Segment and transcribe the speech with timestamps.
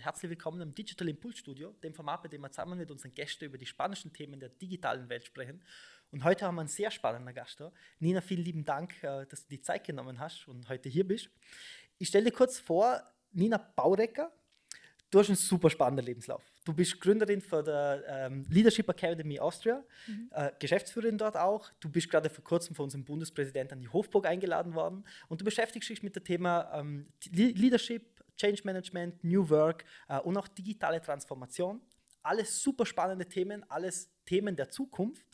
[0.00, 3.44] Herzlich willkommen im Digital Impulse Studio, dem Format, bei dem wir zusammen mit unseren Gästen
[3.44, 5.62] über die spannendsten Themen der digitalen Welt sprechen.
[6.10, 7.70] Und heute haben wir einen sehr spannenden Gast da.
[7.98, 11.28] Nina, vielen lieben Dank, äh, dass du die Zeit genommen hast und heute hier bist.
[11.98, 13.02] Ich stelle dir kurz vor,
[13.32, 14.32] Nina Baurecker,
[15.10, 16.50] du hast einen super spannenden Lebenslauf.
[16.64, 20.30] Du bist Gründerin von der ähm, Leadership Academy Austria, mhm.
[20.32, 21.70] äh, Geschäftsführerin dort auch.
[21.78, 25.44] Du bist gerade vor kurzem von unserem Bundespräsidenten an die Hofburg eingeladen worden und du
[25.44, 31.00] beschäftigst dich mit dem Thema ähm, Leadership, Change Management, New Work äh, und auch digitale
[31.00, 31.80] Transformation.
[32.22, 35.26] Alles super spannende Themen, alles Themen der Zukunft.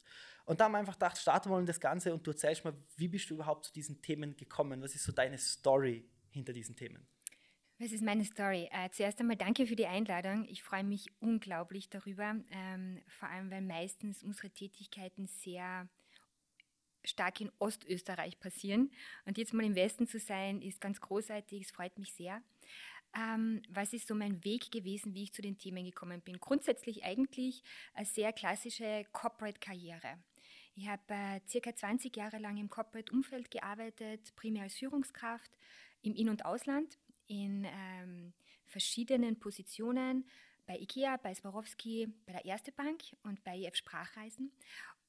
[0.45, 3.09] Und da haben wir einfach gedacht, starten wir das Ganze und du erzählst mal, wie
[3.09, 4.83] bist du überhaupt zu diesen Themen gekommen?
[4.83, 7.07] Was ist so deine Story hinter diesen Themen?
[7.79, 8.69] Was ist meine Story?
[8.73, 10.47] Äh, zuerst einmal danke für die Einladung.
[10.49, 15.89] Ich freue mich unglaublich darüber, ähm, vor allem weil meistens unsere Tätigkeiten sehr
[17.05, 18.91] stark in Ostösterreich passieren.
[19.25, 22.43] Und jetzt mal im Westen zu sein, ist ganz großartig, es freut mich sehr.
[23.17, 26.39] Ähm, was ist so mein Weg gewesen, wie ich zu den Themen gekommen bin?
[26.39, 27.63] Grundsätzlich eigentlich
[27.95, 30.19] eine sehr klassische Corporate-Karriere.
[30.75, 35.51] Ich habe äh, circa 20 Jahre lang im Corporate-Umfeld gearbeitet, primär als Führungskraft
[36.03, 38.35] im In- und Ausland in ähm,
[38.67, 40.29] verschiedenen Positionen
[40.67, 44.53] bei IKEA, bei Swarovski, bei der Erste Bank und bei IF Sprachreisen.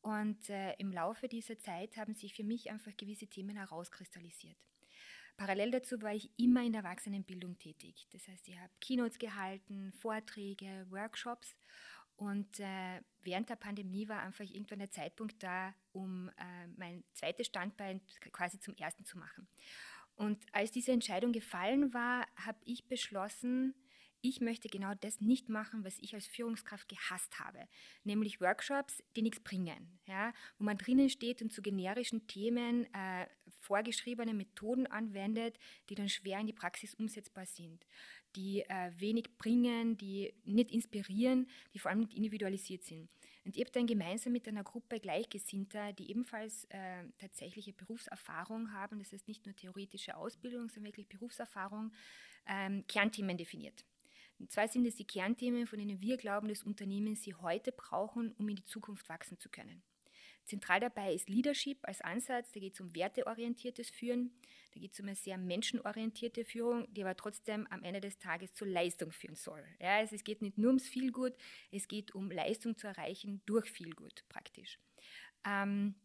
[0.01, 4.57] Und äh, im Laufe dieser Zeit haben sich für mich einfach gewisse Themen herauskristallisiert.
[5.37, 8.07] Parallel dazu war ich immer in der Erwachsenenbildung tätig.
[8.11, 11.55] Das heißt, ich habe Keynotes gehalten, Vorträge, Workshops.
[12.15, 17.45] Und äh, während der Pandemie war einfach irgendwann der Zeitpunkt da, um äh, mein zweites
[17.45, 19.47] Standbein quasi zum ersten zu machen.
[20.15, 23.75] Und als diese Entscheidung gefallen war, habe ich beschlossen,
[24.21, 27.67] ich möchte genau das nicht machen, was ich als Führungskraft gehasst habe,
[28.03, 33.27] nämlich Workshops, die nichts bringen, ja, wo man drinnen steht und zu generischen Themen äh,
[33.59, 35.57] vorgeschriebene Methoden anwendet,
[35.89, 37.85] die dann schwer in die Praxis umsetzbar sind,
[38.35, 43.09] die äh, wenig bringen, die nicht inspirieren, die vor allem nicht individualisiert sind.
[43.45, 48.99] Und ich habe dann gemeinsam mit einer Gruppe Gleichgesinnter, die ebenfalls äh, tatsächliche Berufserfahrung haben,
[48.99, 51.93] das heißt nicht nur theoretische Ausbildung, sondern wirklich Berufserfahrung,
[52.45, 53.85] ähm, Kernthemen definiert.
[54.39, 58.33] Und zwar sind es die Kernthemen, von denen wir glauben, dass Unternehmen sie heute brauchen,
[58.37, 59.83] um in die Zukunft wachsen zu können.
[60.47, 62.51] Zentral dabei ist Leadership als Ansatz.
[62.53, 64.31] Da geht es um werteorientiertes Führen.
[64.73, 68.53] Da geht es um eine sehr menschenorientierte Führung, die aber trotzdem am Ende des Tages
[68.53, 69.63] zur Leistung führen soll.
[69.81, 71.35] Ja, also es geht nicht nur ums Feelgood,
[71.71, 74.79] es geht um Leistung zu erreichen durch Feelgood praktisch.
[75.45, 75.95] Ähm,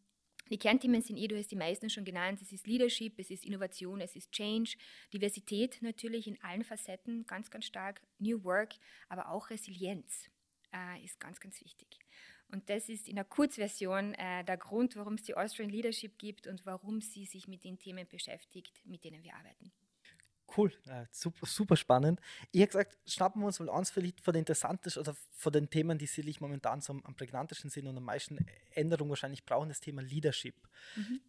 [0.53, 3.45] die Kernthemen sind eh, du hast die meisten schon genannt, es ist Leadership, es ist
[3.45, 4.77] Innovation, es ist Change,
[5.13, 8.75] Diversität natürlich in allen Facetten, ganz, ganz stark, New Work,
[9.09, 10.29] aber auch Resilienz
[10.73, 11.99] äh, ist ganz, ganz wichtig.
[12.49, 16.47] Und das ist in der Kurzversion äh, der Grund, warum es die Austrian Leadership gibt
[16.47, 19.73] und warum sie sich mit den Themen beschäftigt, mit denen wir arbeiten.
[20.57, 22.21] Cool, äh, super, super spannend.
[22.51, 25.71] Ich habe gesagt, schnappen wir uns mal eins vielleicht von den interessantesten oder von den
[25.71, 29.81] Themen, die sicherlich momentan so am prägnantesten sind und am meisten Änderungen wahrscheinlich brauchen, das
[29.81, 30.57] Thema Leadership.
[30.97, 31.21] Mhm.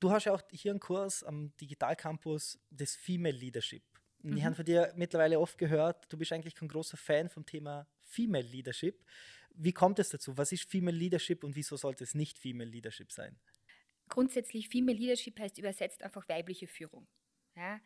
[0.00, 3.84] Du hast ja auch hier einen Kurs am Digital Campus des Female Leadership.
[4.22, 4.36] Mhm.
[4.36, 7.86] Ich habe von dir mittlerweile oft gehört, du bist eigentlich kein großer Fan vom Thema
[8.02, 9.04] Female Leadership.
[9.54, 10.36] Wie kommt es dazu?
[10.36, 13.38] Was ist Female Leadership und wieso sollte es nicht Female Leadership sein?
[14.08, 17.06] Grundsätzlich Female Leadership heißt übersetzt einfach weibliche Führung.
[17.56, 17.80] Ja?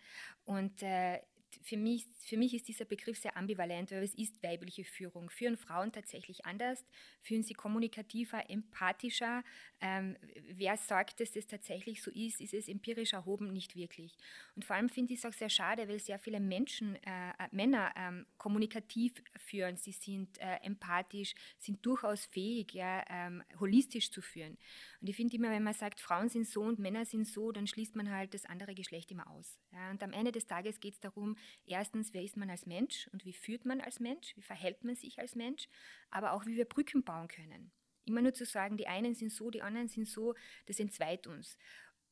[0.44, 1.20] Und äh,
[1.62, 5.31] für mich, für mich ist dieser Begriff sehr ambivalent, weil es ist weibliche Führung.
[5.31, 6.84] Führen Frauen tatsächlich anders?
[7.20, 9.42] Führen sie kommunikativer, empathischer?
[9.81, 10.16] Ähm,
[10.48, 12.41] wer sagt, dass das tatsächlich so ist?
[12.41, 13.53] Ist es empirisch erhoben?
[13.53, 14.16] Nicht wirklich.
[14.54, 17.48] Und vor allem finde ich es auch sehr schade, weil sehr viele Menschen, äh, äh,
[17.50, 19.76] Männer ähm, kommunikativ führen.
[19.76, 24.56] Sie sind äh, empathisch, sind durchaus fähig, ja, ähm, holistisch zu führen.
[25.00, 27.66] Und ich finde immer, wenn man sagt, Frauen sind so und Männer sind so, dann
[27.66, 29.59] schließt man halt das andere Geschlecht immer aus.
[29.72, 29.91] Ja?
[29.91, 33.25] Und am Ende des Tages geht es darum, erstens, wer ist man als Mensch und
[33.25, 35.69] wie führt man als Mensch, wie verhält man sich als Mensch,
[36.11, 37.72] aber auch wie wir Brücken bauen können.
[38.05, 40.34] Immer nur zu sagen, die einen sind so, die anderen sind so,
[40.66, 41.56] das entzweit uns.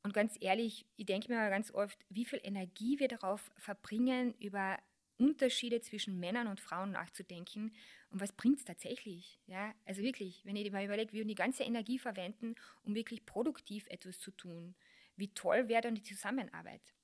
[0.03, 4.79] Und ganz ehrlich, ich denke mir ganz oft, wie viel Energie wir darauf verbringen, über
[5.19, 7.73] Unterschiede zwischen Männern und Frauen nachzudenken
[8.11, 9.39] und was bringt es tatsächlich.
[9.47, 9.75] Ja?
[9.85, 14.19] Also wirklich, wenn ich mir überlege, wir die ganze Energie verwenden, um wirklich produktiv etwas
[14.19, 14.75] zu tun,
[15.17, 16.95] wie toll wäre dann die Zusammenarbeit.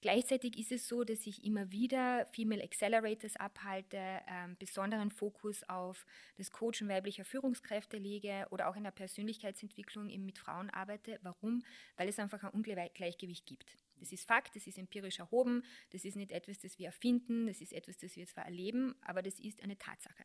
[0.00, 3.98] Gleichzeitig ist es so, dass ich immer wieder Female Accelerators abhalte,
[4.28, 6.06] ähm, besonderen Fokus auf
[6.36, 11.18] das Coachen weiblicher Führungskräfte lege oder auch in der Persönlichkeitsentwicklung eben mit Frauen arbeite.
[11.22, 11.64] Warum?
[11.96, 13.76] Weil es einfach ein Ungleichgewicht gibt.
[13.98, 17.60] Das ist Fakt, das ist empirisch erhoben, das ist nicht etwas, das wir erfinden, das
[17.60, 20.24] ist etwas, das wir zwar erleben, aber das ist eine Tatsache.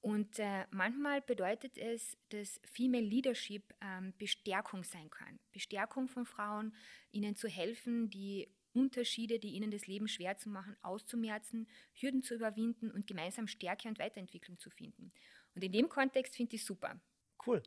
[0.00, 5.38] Und äh, manchmal bedeutet es, dass Female Leadership ähm, Bestärkung sein kann.
[5.50, 6.74] Bestärkung von Frauen,
[7.10, 12.34] ihnen zu helfen, die Unterschiede, die ihnen das Leben schwer zu machen, auszumerzen, Hürden zu
[12.34, 15.10] überwinden und gemeinsam Stärke und Weiterentwicklung zu finden.
[15.54, 17.00] Und in dem Kontext finde ich super.
[17.46, 17.62] Cool.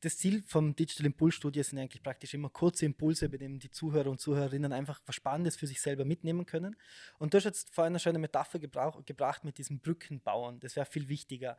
[0.00, 3.70] Das Ziel vom Digital Impulse Studio sind eigentlich praktisch immer kurze Impulse, bei denen die
[3.70, 6.76] Zuhörer und Zuhörerinnen einfach was Spannendes für sich selber mitnehmen können.
[7.18, 10.60] Und du hast jetzt vorhin eine schöne Metapher gebrauch, gebracht mit diesem Brückenbauen.
[10.60, 11.56] Das wäre viel wichtiger.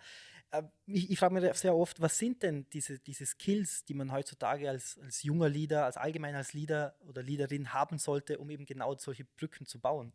[0.52, 4.12] Äh, ich, ich frage mich sehr oft, was sind denn diese, diese Skills, die man
[4.12, 8.66] heutzutage als, als junger Leader, als allgemein als Leader oder Leaderin haben sollte, um eben
[8.66, 10.14] genau solche Brücken zu bauen?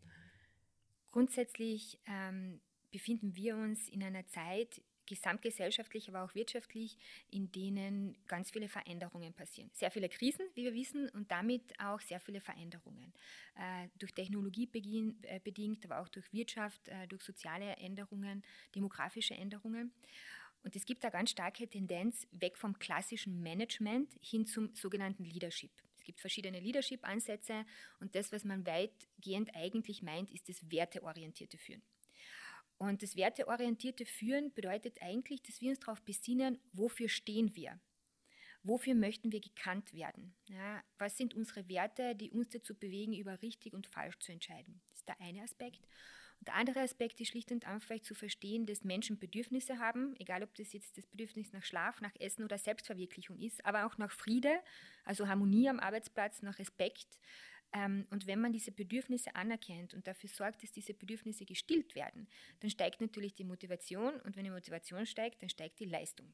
[1.10, 2.60] Grundsätzlich ähm,
[2.90, 6.96] befinden wir uns in einer Zeit, gesamtgesellschaftlich, aber auch wirtschaftlich,
[7.30, 9.70] in denen ganz viele Veränderungen passieren.
[9.72, 13.12] Sehr viele Krisen, wie wir wissen, und damit auch sehr viele Veränderungen.
[13.56, 18.44] Äh, durch Technologie beginn, äh, bedingt, aber auch durch Wirtschaft, äh, durch soziale Änderungen,
[18.74, 19.92] demografische Änderungen.
[20.62, 25.70] Und es gibt da ganz starke Tendenz weg vom klassischen Management hin zum sogenannten Leadership.
[25.96, 27.64] Es gibt verschiedene Leadership-Ansätze
[28.00, 31.82] und das, was man weitgehend eigentlich meint, ist das werteorientierte Führen.
[32.78, 37.80] Und das werteorientierte Führen bedeutet eigentlich, dass wir uns darauf besinnen, wofür stehen wir?
[38.62, 40.34] Wofür möchten wir gekannt werden?
[40.46, 44.80] Ja, was sind unsere Werte, die uns dazu bewegen, über richtig und falsch zu entscheiden?
[44.90, 45.86] Das ist der eine Aspekt.
[46.40, 50.44] Und der andere Aspekt ist schlicht und einfach zu verstehen, dass Menschen Bedürfnisse haben, egal
[50.44, 54.12] ob das jetzt das Bedürfnis nach Schlaf, nach Essen oder Selbstverwirklichung ist, aber auch nach
[54.12, 54.60] Friede,
[55.04, 57.18] also Harmonie am Arbeitsplatz, nach Respekt,
[58.10, 62.26] und wenn man diese Bedürfnisse anerkennt und dafür sorgt, dass diese Bedürfnisse gestillt werden,
[62.60, 66.32] dann steigt natürlich die Motivation und wenn die Motivation steigt, dann steigt die Leistung.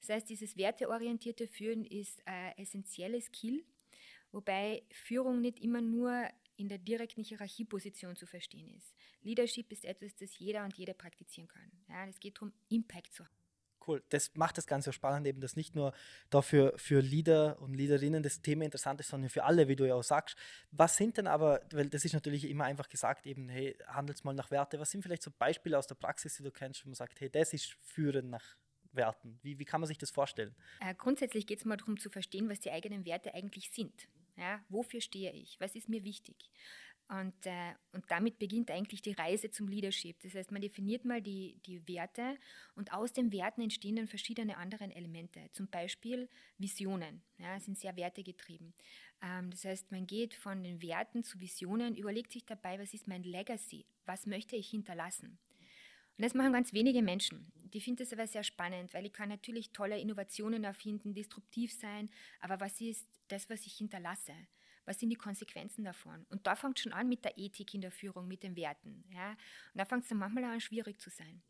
[0.00, 3.64] Das heißt, dieses werteorientierte Führen ist ein essentielles Skill,
[4.32, 8.94] wobei Führung nicht immer nur in der direkten Hierarchieposition zu verstehen ist.
[9.22, 11.70] Leadership ist etwas, das jeder und jede praktizieren kann.
[11.88, 13.35] Ja, es geht darum, Impact zu haben.
[13.86, 14.02] Cool.
[14.08, 15.92] Das macht das Ganze spannend, eben, dass nicht nur
[16.30, 19.94] dafür für Leader und Leaderinnen das Thema interessant ist, sondern für alle, wie du ja
[19.94, 20.36] auch sagst.
[20.70, 24.34] Was sind denn aber, weil das ist natürlich immer einfach gesagt, eben, hey, handelt mal
[24.34, 24.80] nach Werte.
[24.80, 27.30] Was sind vielleicht so Beispiele aus der Praxis, die du kennst, wo man sagt, hey,
[27.30, 28.56] das ist Führen nach
[28.92, 29.38] Werten?
[29.42, 30.54] Wie, wie kann man sich das vorstellen?
[30.80, 34.08] Äh, grundsätzlich geht es mal darum zu verstehen, was die eigenen Werte eigentlich sind.
[34.36, 35.58] Ja, wofür stehe ich?
[35.60, 36.36] Was ist mir wichtig?
[37.08, 40.18] Und, äh, und damit beginnt eigentlich die Reise zum Leadership.
[40.22, 42.36] Das heißt, man definiert mal die, die Werte
[42.74, 45.48] und aus den Werten entstehen dann verschiedene andere Elemente.
[45.52, 48.74] Zum Beispiel Visionen, ja, sind sehr wertegetrieben.
[49.22, 53.06] Ähm, das heißt, man geht von den Werten zu Visionen, überlegt sich dabei, was ist
[53.06, 53.86] mein Legacy?
[54.04, 55.38] Was möchte ich hinterlassen?
[56.18, 57.52] Und das machen ganz wenige Menschen.
[57.54, 62.10] Die finden es aber sehr spannend, weil ich kann natürlich tolle Innovationen erfinden, disruptiv sein,
[62.40, 64.32] aber was ist das, was ich hinterlasse?
[64.86, 66.24] Was sind die Konsequenzen davon?
[66.30, 69.04] Und da fängt schon an mit der Ethik in der Führung, mit den Werten.
[69.12, 69.30] Ja?
[69.30, 69.38] Und
[69.74, 71.42] da fängt es dann manchmal an, schwierig zu sein.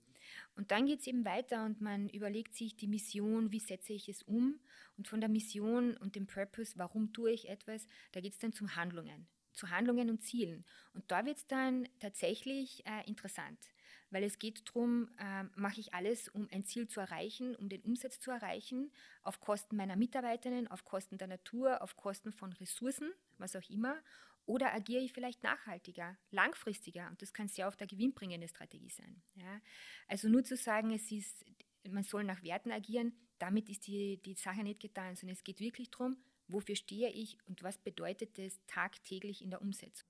[0.57, 4.09] Und dann geht es eben weiter und man überlegt sich die Mission, wie setze ich
[4.09, 4.59] es um?
[4.97, 8.53] Und von der Mission und dem Purpose, warum tue ich etwas, da geht es dann
[8.53, 10.65] zum Handlungen, zu Handlungen und Zielen.
[10.95, 13.59] Und da wird es dann tatsächlich äh, interessant
[14.11, 17.83] weil es geht darum, äh, mache ich alles, um ein Ziel zu erreichen, um den
[17.83, 18.93] Umsatz zu erreichen,
[19.23, 24.03] auf Kosten meiner Mitarbeiterinnen, auf Kosten der Natur, auf Kosten von Ressourcen, was auch immer,
[24.47, 29.23] oder agiere ich vielleicht nachhaltiger, langfristiger und das kann sehr oft eine gewinnbringende Strategie sein.
[29.35, 29.61] Ja?
[30.07, 31.45] Also nur zu sagen, es ist,
[31.89, 35.61] man soll nach Werten agieren, damit ist die, die Sache nicht getan, sondern es geht
[35.61, 36.17] wirklich darum,
[36.49, 40.09] wofür stehe ich und was bedeutet das tagtäglich in der Umsetzung.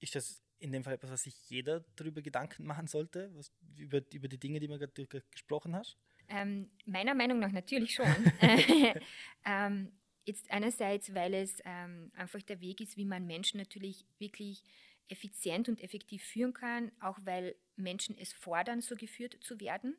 [0.00, 4.02] Ist das in dem Fall etwas, was sich jeder darüber Gedanken machen sollte, was, über,
[4.12, 5.96] über die Dinge, die man gerade gesprochen hast?
[6.28, 8.06] Ähm, meiner Meinung nach natürlich schon.
[9.44, 9.92] ähm,
[10.28, 14.62] jetzt einerseits, weil es ähm, einfach der Weg ist, wie man Menschen natürlich wirklich
[15.08, 19.96] effizient und effektiv führen kann, auch weil Menschen es fordern, so geführt zu werden,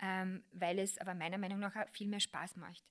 [0.00, 2.84] ähm, weil es aber meiner Meinung nach viel mehr Spaß macht.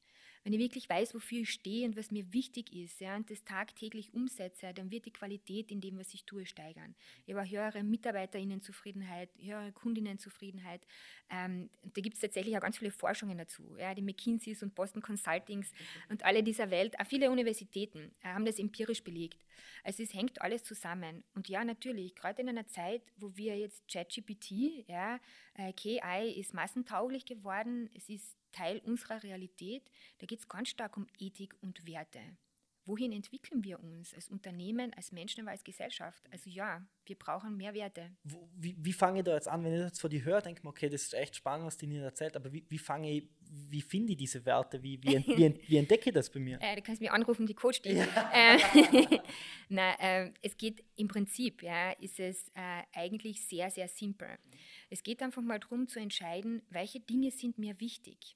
[0.44, 3.44] Wenn ich wirklich weiß, wofür ich stehe und was mir wichtig ist ja, und das
[3.44, 6.96] tagtäglich umsetze, dann wird die Qualität in dem, was ich tue, steigern.
[7.26, 10.82] Ich habe höhere Mitarbeiterinnenzufriedenheit, höhere Kundinnenzufriedenheit.
[11.30, 13.76] Ähm, da gibt es tatsächlich auch ganz viele Forschungen dazu.
[13.78, 15.72] Ja, die McKinseys und Boston Consultings
[16.10, 19.40] und alle dieser Welt, auch viele Universitäten äh, haben das empirisch belegt.
[19.84, 21.24] Also es hängt alles zusammen.
[21.36, 25.20] Und ja, natürlich, gerade in einer Zeit, wo wir jetzt ChatGPT, ja,
[25.56, 29.90] äh, KI ist massentauglich geworden, es ist Teil unserer Realität,
[30.20, 32.22] da geht es ganz stark um Ethik und Werte.
[32.86, 36.24] Wohin entwickeln wir uns als Unternehmen, als Menschen, aber als Gesellschaft?
[36.32, 38.10] Also ja, wir brauchen mehr Werte.
[38.56, 40.64] Wie, wie fange ich da jetzt an, wenn ich jetzt vor die höre, denke ich
[40.64, 43.30] mir, okay, das ist echt spannend, was die Nina erzählt, aber wie, wie fange ich,
[43.40, 44.82] wie finde ich diese Werte?
[44.82, 46.60] Wie, wie, entdecke ich das bei mir?
[46.62, 47.98] Äh, du kannst mich anrufen, die Coach dich.
[47.98, 48.58] Ja.
[49.74, 54.38] Äh, äh, es geht im Prinzip, ja, ist es äh, eigentlich sehr, sehr simpel.
[54.90, 58.36] Es geht einfach mal darum zu entscheiden, welche Dinge sind mir wichtig.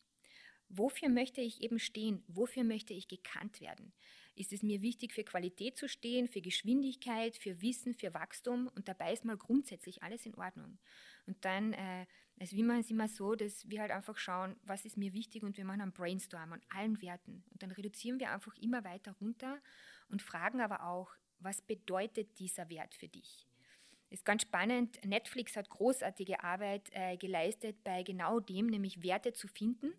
[0.69, 2.23] Wofür möchte ich eben stehen?
[2.27, 3.93] Wofür möchte ich gekannt werden?
[4.35, 8.87] ist es mir wichtig, für Qualität zu stehen, für Geschwindigkeit, für Wissen, für Wachstum und
[8.87, 10.77] dabei ist mal grundsätzlich alles in Ordnung.
[11.25, 12.05] Und dann, äh,
[12.39, 15.43] also wie man es immer so, dass wir halt einfach schauen, was ist mir wichtig
[15.43, 17.43] und wir machen einen Brainstorm an allen Werten.
[17.51, 19.61] Und dann reduzieren wir einfach immer weiter runter
[20.09, 23.47] und fragen aber auch, was bedeutet dieser Wert für dich?
[24.11, 25.03] ist ganz spannend.
[25.03, 29.91] Netflix hat großartige Arbeit äh, geleistet bei genau dem, nämlich Werte zu finden.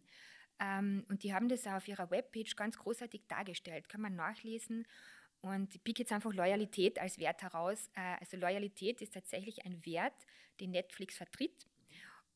[0.61, 3.89] Ähm, und die haben das auch auf ihrer Webpage ganz großartig dargestellt.
[3.89, 4.87] Kann man nachlesen.
[5.41, 7.91] Und ich pick jetzt einfach Loyalität als Wert heraus.
[7.95, 10.27] Äh, also Loyalität ist tatsächlich ein Wert,
[10.61, 11.67] den Netflix vertritt.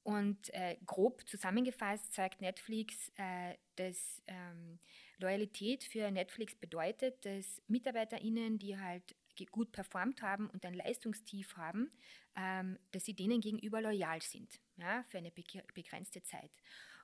[0.03, 4.79] Und äh, grob zusammengefasst sagt Netflix, äh, dass ähm,
[5.19, 9.15] Loyalität für Netflix bedeutet, dass MitarbeiterInnen, die halt
[9.53, 11.91] gut performt haben und ein Leistungstief haben,
[12.37, 16.51] ähm, dass sie denen gegenüber loyal sind, ja, für eine begrenzte Zeit.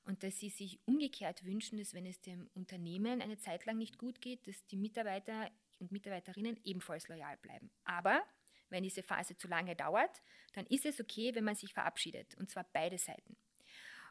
[0.06, 3.98] Und dass sie sich umgekehrt wünschen, dass wenn es dem Unternehmen eine Zeit lang nicht
[3.98, 7.70] gut geht, dass die Mitarbeiter und Mitarbeiterinnen ebenfalls loyal bleiben.
[7.84, 8.22] Aber
[8.70, 10.22] wenn diese Phase zu lange dauert,
[10.54, 13.36] dann ist es okay, wenn man sich verabschiedet, und zwar beide Seiten.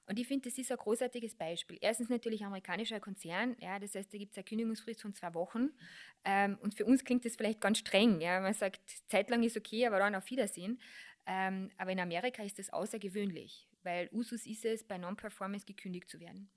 [0.08, 1.80] Und ich finde, das ist ein großartiges Beispiel.
[1.82, 5.70] Erstens natürlich amerikanischer Konzern, ja, das heißt, da gibt es eine Kündigungsfrist von zwei Wochen.
[6.24, 8.22] Ähm, und für uns klingt das vielleicht ganz streng.
[8.22, 10.80] Ja, man sagt, zeitlang ist okay, aber dann auf Wiedersehen.
[11.26, 16.20] Ähm, aber in Amerika ist das außergewöhnlich, weil Usus ist es, bei Non-Performance gekündigt zu
[16.20, 16.50] werden.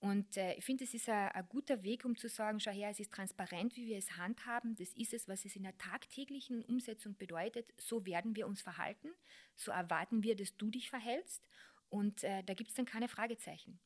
[0.00, 3.00] Und äh, ich finde, es ist ein guter Weg, um zu sagen, schau her, es
[3.00, 4.76] ist transparent, wie wir es handhaben.
[4.76, 7.72] Das ist es, was es in der tagtäglichen Umsetzung bedeutet.
[7.78, 9.08] So werden wir uns verhalten.
[9.56, 11.42] So erwarten wir, dass du dich verhältst.
[11.88, 13.80] Und äh, da gibt es dann keine Fragezeichen.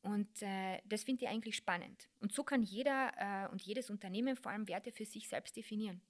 [0.00, 2.08] Und äh, das finde ich eigentlich spannend.
[2.20, 6.00] Und so kann jeder äh, und jedes Unternehmen vor allem Werte für sich selbst definieren.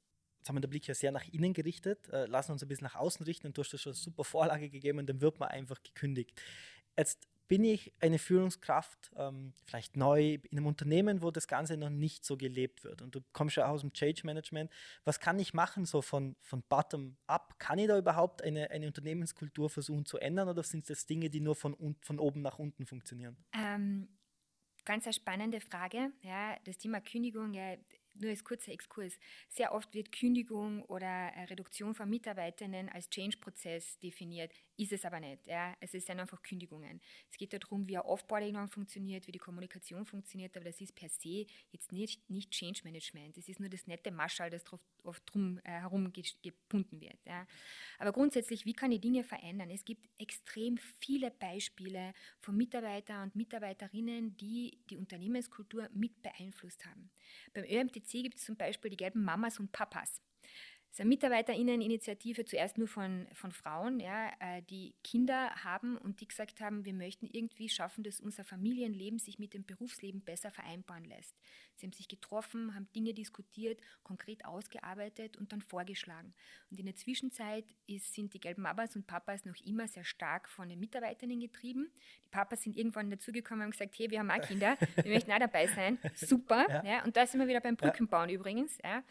[0.44, 2.84] Jetzt haben wir den Blick ja sehr nach innen gerichtet, äh, lassen uns ein bisschen
[2.84, 5.40] nach außen richten und du hast da schon eine super Vorlage gegeben und dann wird
[5.40, 6.38] man einfach gekündigt.
[6.98, 11.88] Jetzt bin ich eine Führungskraft, ähm, vielleicht neu in einem Unternehmen, wo das Ganze noch
[11.88, 13.00] nicht so gelebt wird.
[13.00, 14.70] Und du kommst ja aus dem Change Management.
[15.04, 17.58] Was kann ich machen, so von, von bottom up?
[17.58, 21.40] Kann ich da überhaupt eine, eine Unternehmenskultur versuchen zu ändern oder sind das Dinge, die
[21.40, 23.38] nur von, von oben nach unten funktionieren?
[23.54, 24.08] Ähm,
[24.84, 26.12] ganz eine spannende Frage.
[26.20, 27.76] Ja, das Thema Kündigung, ja,
[28.14, 29.18] nur als kurzer Exkurs,
[29.48, 35.46] sehr oft wird Kündigung oder Reduktion von Mitarbeitenden als Change-Prozess definiert, ist es aber nicht.
[35.46, 35.74] Ja.
[35.80, 37.00] Es sind einfach Kündigungen.
[37.30, 41.08] Es geht darum, wie ein Offboarding funktioniert, wie die Kommunikation funktioniert, aber das ist per
[41.08, 43.36] se jetzt nicht, nicht Change Management.
[43.38, 44.64] Es ist nur das nette Maschall, das
[45.02, 47.18] oft drum äh, herum gebunden wird.
[47.24, 47.46] Ja.
[47.98, 49.70] Aber grundsätzlich, wie kann ich Dinge verändern?
[49.70, 57.10] Es gibt extrem viele Beispiele von Mitarbeitern und Mitarbeiterinnen, die die Unternehmenskultur mit beeinflusst haben.
[57.52, 60.20] Beim ÖMTC gibt es zum Beispiel die gelben Mamas und Papas.
[60.94, 66.28] Ist eine Mitarbeiterinnen-Initiative, zuerst nur von, von Frauen, ja, äh, die Kinder haben und die
[66.28, 71.04] gesagt haben, wir möchten irgendwie schaffen, dass unser Familienleben sich mit dem Berufsleben besser vereinbaren
[71.04, 71.34] lässt.
[71.74, 76.32] Sie haben sich getroffen, haben Dinge diskutiert, konkret ausgearbeitet und dann vorgeschlagen.
[76.70, 80.48] Und in der Zwischenzeit ist, sind die gelben Mamas und Papas noch immer sehr stark
[80.48, 81.90] von den Mitarbeiterinnen getrieben.
[82.24, 85.32] Die Papas sind irgendwann dazugekommen und haben gesagt, hey, wir haben auch Kinder, wir möchten
[85.32, 85.98] auch dabei sein.
[86.14, 86.66] Super.
[86.68, 86.84] Ja.
[86.84, 87.04] ja.
[87.04, 88.36] und da sind wir wieder beim Brückenbauen ja.
[88.36, 88.78] übrigens.
[88.84, 89.02] Ja.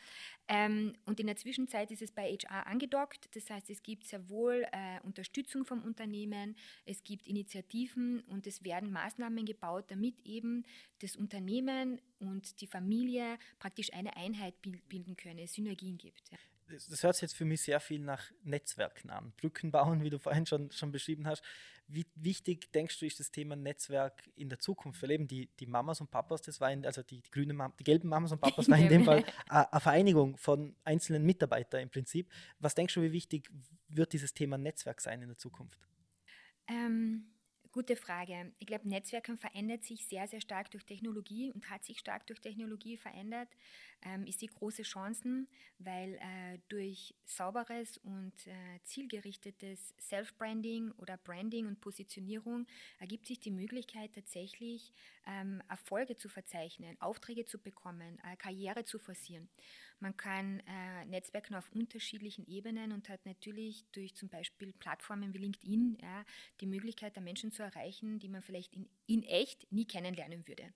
[0.48, 3.30] Ähm, und in der Zwischenzeit ist es bei HR angedockt.
[3.36, 8.64] Das heißt, es gibt sehr wohl äh, Unterstützung vom Unternehmen, es gibt Initiativen und es
[8.64, 10.66] werden Maßnahmen gebaut, damit eben
[11.00, 16.32] das Unternehmen und die Familie praktisch eine Einheit bilden können, Synergien gibt.
[16.32, 16.38] Ja.
[16.70, 19.34] Das, hört sich jetzt für mich sehr viel nach Netzwerken an.
[19.38, 21.44] Brücken bauen, wie du vorhin schon, schon beschrieben hast.
[21.88, 25.02] Wie wichtig denkst du, ist das Thema Netzwerk in der Zukunft?
[25.04, 27.74] Weil eben die, die Mamas und Papas, das war in, also die, die grüne Mam
[27.78, 31.90] die gelben Mamas und Papas war in dem Fall eine Vereinigung von einzelnen Mitarbeitern im
[31.90, 32.30] Prinzip.
[32.60, 33.50] Was denkst du, wie wichtig
[33.90, 35.80] wird dieses Thema Netzwerk sein in der Zukunft?
[36.68, 37.33] Ähm,
[37.74, 38.54] Gute Frage.
[38.60, 42.40] Ich glaube, Netzwerken verändert sich sehr, sehr stark durch Technologie und hat sich stark durch
[42.40, 43.50] Technologie verändert.
[44.04, 45.48] Ähm, ich sehe große Chancen,
[45.80, 52.68] weil äh, durch sauberes und äh, zielgerichtetes Self-Branding oder Branding und Positionierung
[53.00, 54.94] ergibt sich die Möglichkeit tatsächlich
[55.26, 59.50] ähm, Erfolge zu verzeichnen, Aufträge zu bekommen, äh, Karriere zu forcieren.
[60.00, 65.40] Man kann äh, Netzwerken auf unterschiedlichen Ebenen und hat natürlich durch zum Beispiel Plattformen wie
[65.40, 66.26] LinkedIn ja,
[66.62, 70.74] die Möglichkeit, da Menschen zu erreichen, die man vielleicht in, in echt nie kennenlernen würde.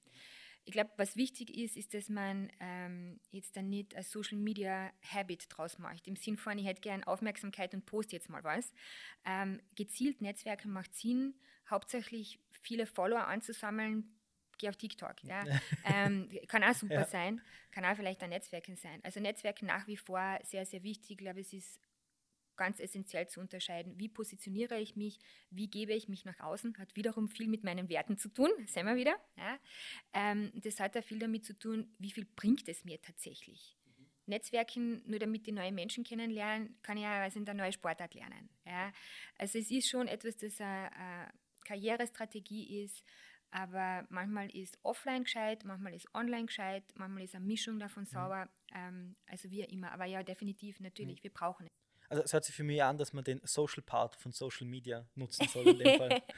[0.67, 4.91] Ich glaube, was wichtig ist, ist, dass man ähm, jetzt dann nicht ein Social Media
[5.01, 6.05] Habit draus macht.
[6.09, 8.73] Im Sinn von, ich hätte gerne Aufmerksamkeit und poste jetzt mal was.
[9.23, 11.35] Ähm, gezielt Netzwerken macht Sinn,
[11.69, 14.16] hauptsächlich viele Follower anzusammeln,
[14.57, 15.23] geh auf TikTok.
[15.23, 15.43] Ja.
[15.85, 17.05] ähm, kann auch super ja.
[17.05, 18.99] sein, kann auch vielleicht ein Netzwerken sein.
[19.03, 21.11] Also Netzwerken nach wie vor sehr, sehr wichtig.
[21.11, 21.79] Ich glaube, es ist
[22.57, 26.95] ganz essentiell zu unterscheiden, wie positioniere ich mich, wie gebe ich mich nach außen, hat
[26.95, 29.15] wiederum viel mit meinen Werten zu tun, sehen wir wieder.
[29.37, 29.59] Ja.
[30.13, 33.77] Ähm, das hat auch viel damit zu tun, wie viel bringt es mir tatsächlich.
[34.25, 38.13] Netzwerken, nur damit die neue Menschen kennenlernen, kann ich ja also in eine neue Sportart
[38.13, 38.49] lernen.
[38.65, 38.91] Ja.
[39.37, 41.31] Also es ist schon etwas, das eine, eine
[41.63, 43.05] Karrierestrategie ist,
[43.51, 48.07] aber manchmal ist offline gescheit, manchmal ist online gescheit, manchmal ist eine Mischung davon mhm.
[48.07, 48.49] sauber.
[48.73, 49.91] Ähm, also wie immer.
[49.91, 51.23] Aber ja, definitiv, natürlich, mhm.
[51.23, 51.71] wir brauchen es.
[52.09, 55.05] Also es hört sich für mich an, dass man den Social Part von Social Media
[55.15, 56.21] nutzen soll in dem Fall.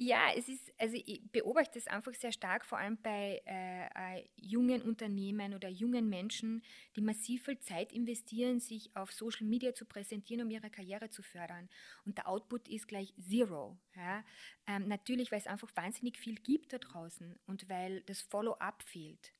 [0.00, 4.28] Ja, es ist, also ich beobachte es einfach sehr stark, vor allem bei äh, äh,
[4.36, 6.62] jungen Unternehmen oder jungen Menschen,
[6.94, 11.24] die massiv viel Zeit investieren, sich auf Social Media zu präsentieren, um ihre Karriere zu
[11.24, 11.68] fördern.
[12.04, 13.76] Und der Output ist gleich Zero.
[13.96, 14.24] Ja?
[14.68, 19.32] Ähm, natürlich, weil es einfach wahnsinnig viel gibt da draußen und weil das Follow-up fehlt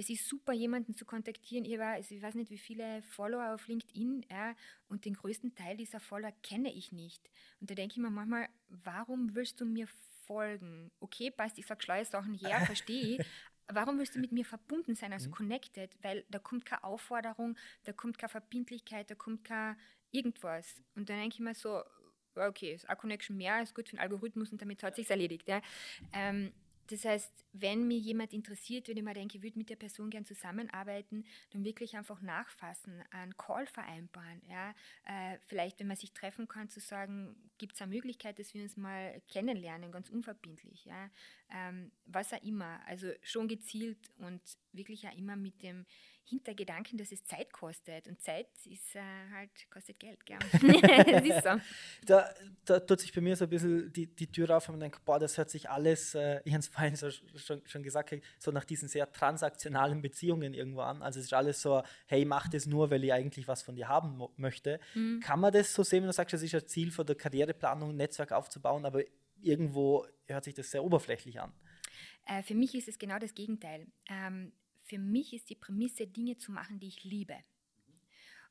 [0.00, 1.64] es ist super, jemanden zu kontaktieren.
[1.64, 4.54] Ich, war, also ich weiß nicht, wie viele Follower auf LinkedIn, ja,
[4.88, 7.30] und den größten Teil dieser Follower kenne ich nicht.
[7.60, 9.86] Und da denke ich mir manchmal, warum willst du mir
[10.26, 10.90] folgen?
[11.00, 13.26] Okay, passt, ich sage schlaue Sachen her, verstehe ich.
[13.72, 15.34] Warum willst du mit mir verbunden sein, also mhm.
[15.34, 15.90] connected?
[16.02, 19.76] Weil da kommt keine Aufforderung, da kommt keine Verbindlichkeit, da kommt kein
[20.10, 20.82] irgendwas.
[20.96, 21.82] Und dann denke ich mir so,
[22.34, 25.46] okay, ist eine Connection mehr, ist gut für den Algorithmus und damit hat sich erledigt.
[25.46, 25.60] Ja.
[26.12, 26.52] Ähm,
[26.90, 30.10] das heißt, wenn mir jemand interessiert, wenn ich mir denke, ich würde mit der Person
[30.10, 34.42] gern zusammenarbeiten, dann wirklich einfach nachfassen, einen Call vereinbaren.
[34.48, 34.74] Ja?
[35.04, 38.62] Äh, vielleicht, wenn man sich treffen kann, zu sagen, gibt es eine Möglichkeit, dass wir
[38.62, 40.84] uns mal kennenlernen, ganz unverbindlich.
[40.84, 41.10] Ja?
[41.52, 42.80] Ähm, was auch immer.
[42.86, 44.40] Also schon gezielt und
[44.72, 45.86] wirklich auch immer mit dem
[46.30, 48.08] Hintergedanken, dass es Zeit kostet.
[48.08, 49.00] Und Zeit ist äh,
[49.34, 50.38] halt, kostet Geld, gell?
[51.42, 51.60] so.
[52.06, 52.34] Da,
[52.64, 55.04] da, tut sich bei mir so ein bisschen die, die Tür auf und man denkt,
[55.04, 58.50] boah, das hört sich alles, äh, ich habe es vorhin so, schon, schon gesagt, so
[58.50, 61.02] nach diesen sehr transaktionalen Beziehungen irgendwo an.
[61.02, 63.88] Also es ist alles so, hey, mach das nur, weil ich eigentlich was von dir
[63.88, 64.80] haben möchte.
[64.94, 65.20] Mhm.
[65.20, 67.90] Kann man das so sehen, wenn du sagst, das ist ein Ziel von der Karriereplanung,
[67.90, 69.02] ein Netzwerk aufzubauen, aber
[69.42, 71.52] irgendwo hört sich das sehr oberflächlich an?
[72.26, 73.86] Äh, für mich ist es genau das Gegenteil.
[74.08, 74.52] Ähm,
[74.90, 77.36] für mich ist die Prämisse, Dinge zu machen, die ich liebe.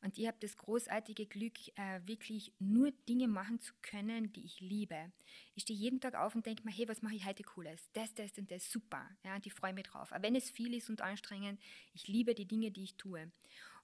[0.02, 4.62] Und ich habe das großartige Glück, äh, wirklich nur Dinge machen zu können, die ich
[4.62, 5.12] liebe.
[5.56, 7.92] Ich stehe jeden Tag auf und denke mir, hey, was mache ich heute Cooles?
[7.92, 9.06] Das, das und das, super.
[9.26, 10.14] Ja, und ich freue mich drauf.
[10.14, 11.60] Aber wenn es viel ist und anstrengend,
[11.92, 13.30] ich liebe die Dinge, die ich tue.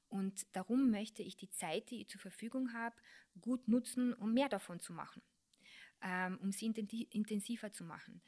[0.07, 2.95] Und darum möchte ich die Zeit, die ich zur Verfügung habe,
[3.41, 5.21] gut nutzen, um mehr davon zu machen,
[6.01, 8.21] ähm, um sie intensiver zu machen.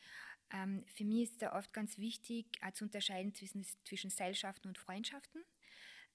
[0.51, 4.77] Ähm, für mich ist da oft ganz wichtig, auch zu unterscheiden zwischen, zwischen Seilschaften und
[4.77, 5.43] Freundschaften.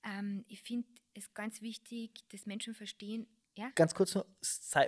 [0.05, 3.71] Ähm, ich finde es ganz wichtig, dass Menschen verstehen, ja?
[3.75, 4.25] Ganz kurz noch,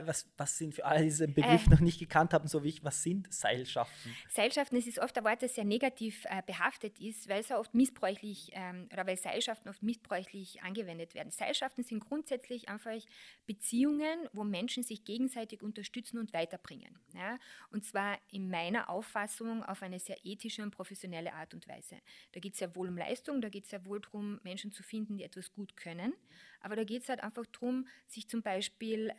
[0.04, 2.70] was, was sind für alle, die diesen Begriff äh, noch nicht gekannt haben, so wie
[2.70, 4.16] ich, was sind Seilschaften?
[4.30, 7.74] Seilschaften, es ist oft ein Wort, das sehr negativ äh, behaftet ist, weil es oft
[7.74, 11.30] missbräuchlich ähm, oder weil Seilschaften oft missbräuchlich angewendet werden.
[11.30, 12.98] Seilschaften sind grundsätzlich einfach
[13.44, 16.98] Beziehungen, wo Menschen sich gegenseitig unterstützen und weiterbringen.
[17.12, 17.38] Ja?
[17.70, 21.98] Und zwar in meiner Auffassung auf eine sehr ethische und professionelle Art und Weise.
[22.32, 24.82] Da geht es ja wohl um Leistung, da geht es ja wohl darum, Menschen zu
[24.82, 26.14] finden, die etwas gut können.
[26.60, 28.53] Aber da geht es halt einfach darum, sich zum Beispiel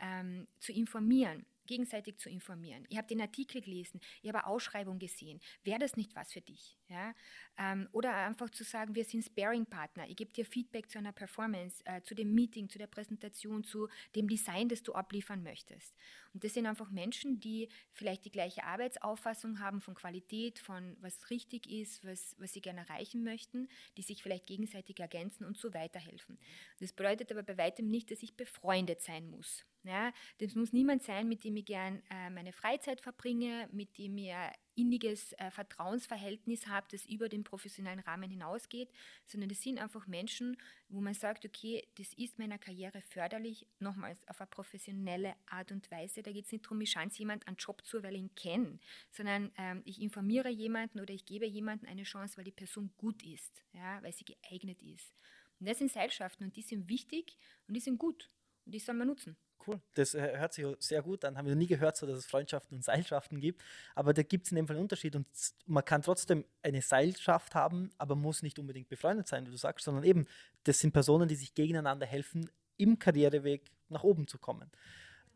[0.01, 2.85] ähm, zu informieren gegenseitig zu informieren.
[2.89, 5.39] Ich habe den Artikel gelesen, ich habe eine Ausschreibung gesehen.
[5.63, 6.77] Wäre das nicht was für dich?
[6.87, 7.13] Ja?
[7.57, 10.07] Ähm, oder einfach zu sagen, wir sind Sparing-Partner.
[10.09, 13.87] Ich gebe dir Feedback zu einer Performance, äh, zu dem Meeting, zu der Präsentation, zu
[14.15, 15.95] dem Design, das du abliefern möchtest.
[16.33, 21.29] Und das sind einfach Menschen, die vielleicht die gleiche Arbeitsauffassung haben von Qualität, von was
[21.29, 25.73] richtig ist, was, was sie gerne erreichen möchten, die sich vielleicht gegenseitig ergänzen und so
[25.73, 26.37] weiterhelfen.
[26.79, 29.65] Das bedeutet aber bei weitem nicht, dass ich befreundet sein muss.
[29.85, 34.17] Ja, das muss niemand sein, mit dem ich gern äh, meine Freizeit verbringe, mit dem
[34.17, 38.89] ich ein inniges äh, Vertrauensverhältnis habe, das über den professionellen Rahmen hinausgeht,
[39.27, 40.57] sondern das sind einfach Menschen,
[40.89, 45.89] wo man sagt, okay, das ist meiner Karriere förderlich, nochmals auf eine professionelle Art und
[45.91, 46.23] Weise.
[46.23, 48.79] Da geht es nicht darum, ich chance jemand einen Job zu, weil ich ihn kenne,
[49.11, 53.21] sondern ähm, ich informiere jemanden oder ich gebe jemanden eine Chance, weil die Person gut
[53.23, 55.13] ist, ja, weil sie geeignet ist.
[55.59, 58.31] Und das sind Seilschaften und die sind wichtig und die sind gut
[58.65, 59.37] und die soll man nutzen.
[59.67, 61.37] Cool, das äh, hört sich sehr gut an.
[61.37, 63.63] Haben wir noch nie gehört, so dass es Freundschaften und Seilschaften gibt.
[63.95, 65.15] Aber da gibt es in dem Fall einen Unterschied.
[65.15, 65.27] Und
[65.65, 69.85] man kann trotzdem eine Seilschaft haben, aber muss nicht unbedingt befreundet sein, wie du sagst,
[69.85, 70.27] sondern eben,
[70.63, 74.69] das sind Personen, die sich gegeneinander helfen, im Karriereweg nach oben zu kommen.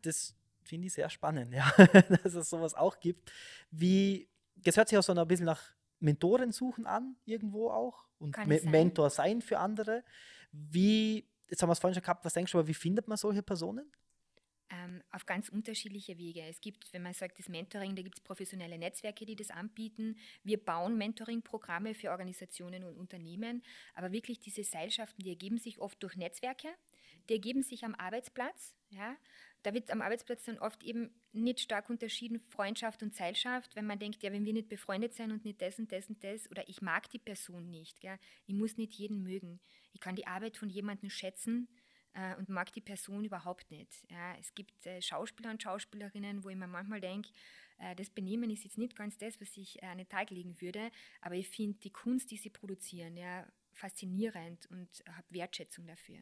[0.02, 1.70] Das finde ich sehr spannend, ja,
[2.22, 3.32] dass es sowas auch gibt.
[3.70, 5.62] Wie, das hört sich auch so ein bisschen nach
[5.98, 8.06] Mentoren suchen an, irgendwo auch.
[8.18, 10.04] Und Me Mentor sein für andere.
[10.52, 13.16] Wie, jetzt haben wir es vorhin schon gehabt, was denkst du, aber wie findet man
[13.16, 13.90] solche Personen?
[14.70, 16.42] Ähm, auf ganz unterschiedliche Wege.
[16.42, 20.16] Es gibt, wenn man sagt, das Mentoring, da gibt es professionelle Netzwerke, die das anbieten.
[20.44, 23.62] Wir bauen Mentoring-Programme für Organisationen und Unternehmen,
[23.94, 26.68] aber wirklich diese Seilschaften, die ergeben sich oft durch Netzwerke.
[27.28, 28.74] die ergeben sich am Arbeitsplatz.
[28.88, 29.16] Ja?
[29.62, 33.98] Da wird am Arbeitsplatz dann oft eben nicht stark unterschieden, Freundschaft und Seilschaft, wenn man
[33.98, 36.66] denkt, ja, wenn wir nicht befreundet sein und nicht das und das und das, oder
[36.68, 38.18] ich mag die Person nicht, gell?
[38.46, 39.60] ich muss nicht jeden mögen.
[39.92, 41.68] Ich kann die Arbeit von jemandem schätzen
[42.14, 44.04] äh, und mag die Person überhaupt nicht.
[44.10, 44.34] Ja?
[44.38, 47.30] Es gibt äh, Schauspieler und Schauspielerinnen, wo ich mir manchmal denke,
[47.78, 50.60] äh, das Benehmen ist jetzt nicht ganz das, was ich äh, an den Tag legen
[50.60, 56.20] würde, aber ich finde die Kunst, die sie produzieren, ja, faszinierend und habe Wertschätzung dafür.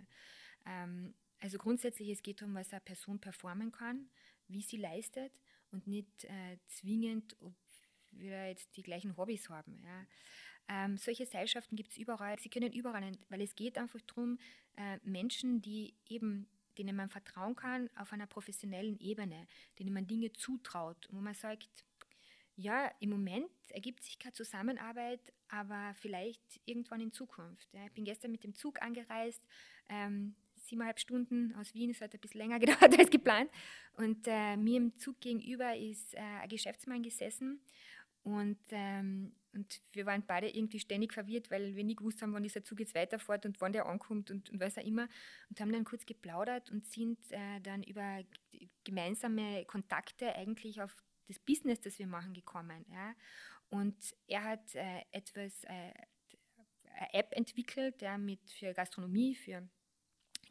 [0.67, 4.11] Ähm, also grundsätzlich, es geht darum, was eine Person performen kann,
[4.49, 5.33] wie sie leistet
[5.71, 7.55] und nicht äh, zwingend, ob
[8.11, 9.81] wir jetzt die gleichen Hobbys haben.
[9.85, 10.07] Ja.
[10.69, 12.39] Ähm, solche Seilschaften gibt es überall.
[12.39, 14.39] Sie können überall, weil es geht einfach darum,
[14.77, 19.47] äh, Menschen, die eben denen man vertrauen kann auf einer professionellen Ebene,
[19.79, 21.85] denen man Dinge zutraut, wo man sagt,
[22.57, 27.73] ja, im Moment ergibt sich keine Zusammenarbeit, aber vielleicht irgendwann in Zukunft.
[27.73, 29.43] Ja, ich bin gestern mit dem Zug angereist,
[29.89, 33.51] ähm, siebeneinhalb Stunden aus Wien, es hat ein bisschen länger gedauert als geplant.
[33.93, 37.61] Und äh, mir im Zug gegenüber ist äh, ein Geschäftsmann gesessen
[38.23, 42.45] und, ähm, und wir waren beide irgendwie ständig verwirrt, weil wir nie gewusst haben, wann
[42.45, 45.09] dieser Zug jetzt weiterfährt und wann der ankommt und, und was auch immer.
[45.51, 48.23] Und haben dann kurz geplaudert und sind äh, dann über
[48.85, 52.87] gemeinsame Kontakte eigentlich auf das Business, das wir machen, gekommen.
[52.89, 53.15] Ja.
[53.69, 53.97] Und
[54.29, 55.93] er hat äh, etwas, äh,
[56.95, 59.69] eine App entwickelt, ja, mit, für Gastronomie, für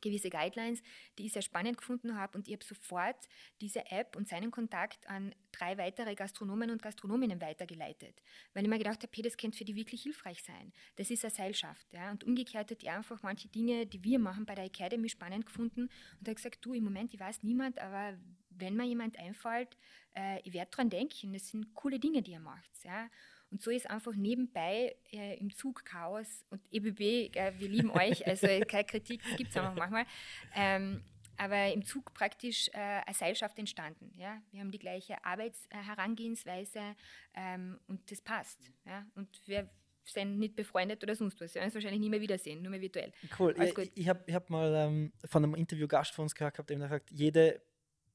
[0.01, 0.81] gewisse Guidelines,
[1.17, 3.27] die ich sehr spannend gefunden habe und ich habe sofort
[3.61, 8.21] diese App und seinen Kontakt an drei weitere Gastronomen und Gastronominnen weitergeleitet,
[8.53, 10.71] weil ich mir gedacht habe, hey, das könnte für die wirklich hilfreich sein.
[10.95, 11.91] Das ist eine Seilschaft.
[11.93, 12.11] Ja?
[12.11, 15.89] Und umgekehrt hat er einfach manche Dinge, die wir machen bei der Academy spannend gefunden
[16.19, 18.17] und hat gesagt, du, im Moment, ich weiß niemand, aber
[18.49, 19.77] wenn mir jemand einfällt,
[20.15, 22.71] äh, ich werde dran denken, das sind coole Dinge, die ihr macht.
[22.83, 23.09] Ja?
[23.49, 28.25] Und so ist einfach nebenbei äh, im Zug Chaos und EBB, äh, wir lieben euch,
[28.27, 30.05] also keine Kritik, das gibt es einfach manchmal.
[30.53, 31.03] Ähm,
[31.37, 34.11] aber im Zug praktisch äh, eine Seilschaft entstanden.
[34.17, 34.41] Ja?
[34.51, 36.95] Wir haben die gleiche Arbeitsherangehensweise
[37.35, 38.71] ähm, und das passt.
[38.85, 39.05] Ja?
[39.15, 39.69] Und wir
[40.03, 41.53] sind nicht befreundet oder sonst was.
[41.53, 43.11] Wir werden uns wahrscheinlich nie mehr wiedersehen, nur mehr virtuell.
[43.37, 43.55] Cool.
[43.61, 47.11] ich, ich habe ich hab mal ähm, von einem Interviewgast von uns gehört, der gesagt
[47.11, 47.61] jede,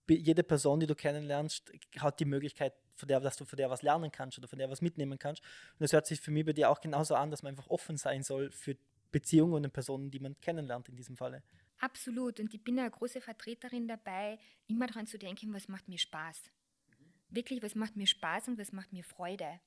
[0.09, 3.83] jede Person, die du kennenlernst, hat die Möglichkeit, von der, dass du von der was
[3.83, 5.43] lernen kannst oder von der was mitnehmen kannst.
[5.43, 7.97] Und das hört sich für mich bei dir auch genauso an, dass man einfach offen
[7.97, 8.77] sein soll für
[9.11, 11.43] Beziehungen und Personen, die man kennenlernt in diesem Falle.
[11.79, 12.41] Absolut.
[12.41, 16.51] Und ich bin eine große Vertreterin dabei, immer daran zu denken, was macht mir Spaß.
[17.29, 19.61] Wirklich, was macht mir Spaß und was macht mir Freude.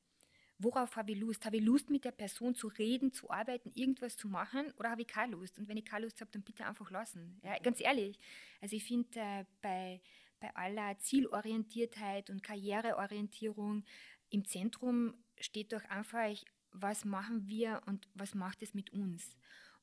[0.57, 1.45] Worauf habe ich Lust?
[1.45, 5.01] Habe ich Lust, mit der Person zu reden, zu arbeiten, irgendwas zu machen oder habe
[5.01, 5.59] ich keine Lust?
[5.59, 7.39] Und wenn ich keine Lust habe, dann bitte einfach lassen.
[7.43, 8.17] Ja, ganz ehrlich.
[8.61, 10.01] Also ich finde, äh, bei
[10.45, 13.83] bei aller Zielorientiertheit und Karriereorientierung
[14.29, 16.29] im Zentrum steht doch einfach,
[16.71, 19.37] was machen wir und was macht es mit uns.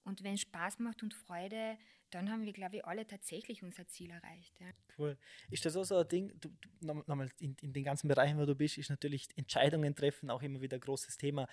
[0.04, 1.78] Und wenn Spaß macht und Freude,
[2.10, 4.60] dann haben wir, glaube ich, alle tatsächlich unser Ziel erreicht.
[4.60, 4.66] Ja.
[4.98, 5.16] Cool.
[5.48, 8.44] Ist das auch so ein Ding, du, du, nochmal in, in den ganzen Bereichen, wo
[8.44, 11.48] du bist, ist natürlich Entscheidungen treffen auch immer wieder ein großes Thema.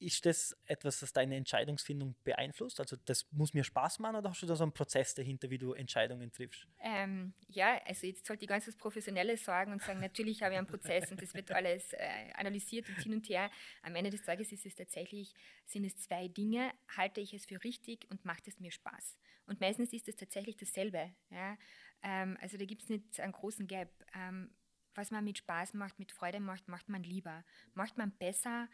[0.00, 2.80] Ist das etwas, das deine Entscheidungsfindung beeinflusst?
[2.80, 5.58] Also das muss mir Spaß machen oder hast du da so einen Prozess dahinter, wie
[5.58, 6.66] du Entscheidungen triffst?
[6.78, 10.58] Ähm, ja, also jetzt sollte ich ganz das Professionelle sagen und sagen, natürlich habe ich
[10.58, 13.50] einen Prozess und das wird alles äh, analysiert und hin und her.
[13.82, 15.34] Am Ende des Tages ist es tatsächlich,
[15.66, 19.18] sind es zwei Dinge, halte ich es für richtig und macht es mir Spaß.
[19.46, 21.12] Und meistens ist es tatsächlich dasselbe.
[21.28, 21.58] Ja?
[22.02, 23.90] Ähm, also da gibt es nicht einen großen Gap.
[24.14, 24.50] Ähm,
[24.94, 28.68] was man mit Spaß macht, mit Freude macht, macht man lieber, macht man besser.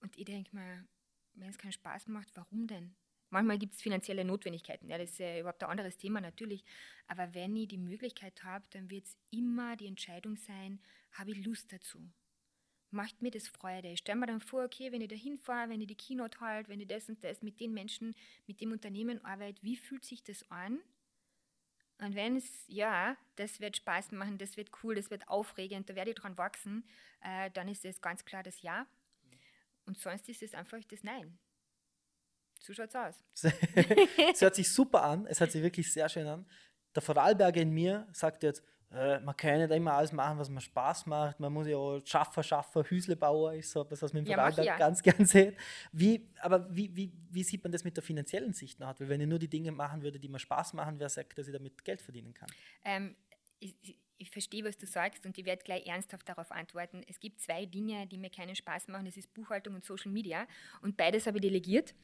[0.00, 0.86] Und ich denke mal,
[1.34, 2.96] wenn es keinen Spaß macht, warum denn?
[3.30, 6.64] Manchmal gibt es finanzielle Notwendigkeiten, ja, das ist ja überhaupt ein anderes Thema natürlich.
[7.06, 10.80] Aber wenn ich die Möglichkeit habe, dann wird es immer die Entscheidung sein,
[11.12, 12.10] habe ich Lust dazu?
[12.90, 13.88] Macht mir das Freude?
[13.88, 16.70] Ich stelle mir dann vor, okay, wenn ich da hinfahre, wenn ich die Keynote halte,
[16.70, 18.14] wenn ich das und das mit den Menschen,
[18.46, 20.80] mit dem Unternehmen arbeite, wie fühlt sich das an?
[22.00, 25.96] Und wenn es, ja, das wird Spaß machen, das wird cool, das wird aufregend, da
[25.96, 26.84] werde ich dran wachsen,
[27.20, 28.86] äh, dann ist es ganz klar das Ja.
[29.88, 31.38] Und sonst ist es einfach das Nein.
[32.60, 33.24] So schaut es aus.
[34.32, 36.46] es hört sich super an, es hört sich wirklich sehr schön an.
[36.94, 40.50] Der Vorarlberger in mir sagt jetzt, äh, man kann ja nicht immer alles machen, was
[40.50, 41.40] mir Spaß macht.
[41.40, 44.66] Man muss ja auch Schaffer, Schaffer, Hüslebauer ist so etwas, was man im ja, Vorarlberg
[44.66, 44.76] ja.
[44.76, 45.56] ganz gern sieht.
[45.90, 49.00] Wie, aber wie, wie, wie sieht man das mit der finanziellen Sicht nach?
[49.00, 51.46] Weil wenn ich nur die Dinge machen würde, die mir Spaß machen, wer sagt, dass
[51.46, 52.50] ich damit Geld verdienen kann?
[52.84, 53.16] Ähm,
[53.58, 57.02] ich, ich verstehe, was du sagst und ich werde gleich ernsthaft darauf antworten.
[57.08, 59.06] Es gibt zwei Dinge, die mir keinen Spaß machen.
[59.06, 60.46] Das ist Buchhaltung und Social Media.
[60.82, 61.94] Und beides habe ich delegiert.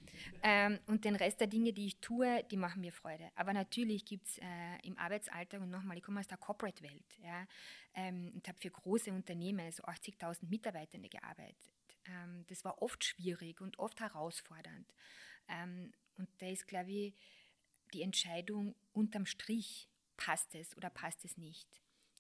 [0.43, 3.31] Ähm, und den Rest der Dinge, die ich tue, die machen mir Freude.
[3.35, 4.45] Aber natürlich gibt es äh,
[4.85, 7.47] im Arbeitsalltag, und nochmal, ich komme aus der Corporate-Welt ja,
[7.95, 11.57] ähm, und habe für große Unternehmen, also 80.000 Mitarbeitende gearbeitet.
[12.07, 14.93] Ähm, das war oft schwierig und oft herausfordernd.
[16.17, 17.15] Und da ist, glaube ich,
[17.93, 21.69] die Entscheidung unterm Strich, passt es oder passt es nicht.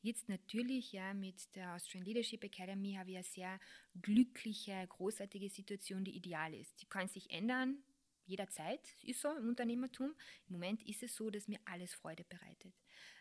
[0.04, 3.58] Jetzt natürlich ja mit der Austrian Leadership Academy habe ich eine sehr
[4.02, 6.82] glückliche, großartige Situation, die ideal ist.
[6.82, 7.78] Die kann sich ändern,
[8.26, 10.14] jederzeit, ist so im Unternehmertum.
[10.46, 12.74] Im Moment ist es so, dass mir alles Freude bereitet.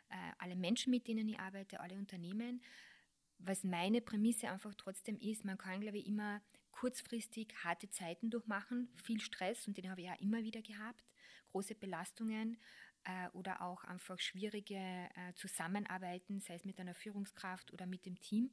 [0.09, 2.61] Äh, alle Menschen, mit denen ich arbeite, alle Unternehmen.
[3.37, 6.41] Was meine Prämisse einfach trotzdem ist, man kann, glaube ich, immer
[6.71, 11.05] kurzfristig harte Zeiten durchmachen, viel Stress und den habe ich ja immer wieder gehabt,
[11.53, 12.57] große Belastungen
[13.05, 18.19] äh, oder auch einfach schwierige äh, Zusammenarbeiten, sei es mit einer Führungskraft oder mit dem
[18.19, 18.51] Team.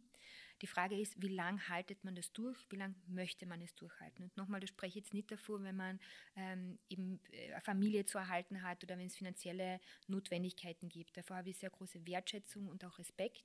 [0.62, 4.24] Die Frage ist, wie lange haltet man das durch, wie lange möchte man es durchhalten?
[4.24, 5.98] Und nochmal, das spreche ich jetzt nicht davor, wenn man
[6.36, 11.16] ähm, eben äh, eine Familie zu erhalten hat oder wenn es finanzielle Notwendigkeiten gibt.
[11.16, 13.44] Davor habe ich sehr große Wertschätzung und auch Respekt.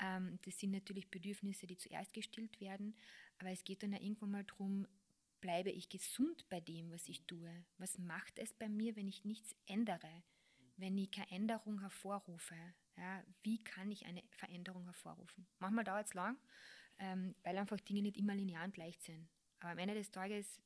[0.00, 2.96] Ähm, das sind natürlich Bedürfnisse, die zuerst gestillt werden,
[3.38, 4.86] aber es geht dann ja irgendwann mal darum,
[5.40, 7.64] bleibe ich gesund bei dem, was ich tue?
[7.78, 10.22] Was macht es bei mir, wenn ich nichts ändere?
[10.76, 12.56] Wenn ich keine Änderung hervorrufe?
[12.96, 15.46] Ja, wie kann ich eine Veränderung hervorrufen?
[15.58, 16.38] Manchmal dauert es lang,
[16.98, 19.28] ähm, weil einfach Dinge nicht immer linear und leicht sind.
[19.60, 20.60] Aber am Ende des Tages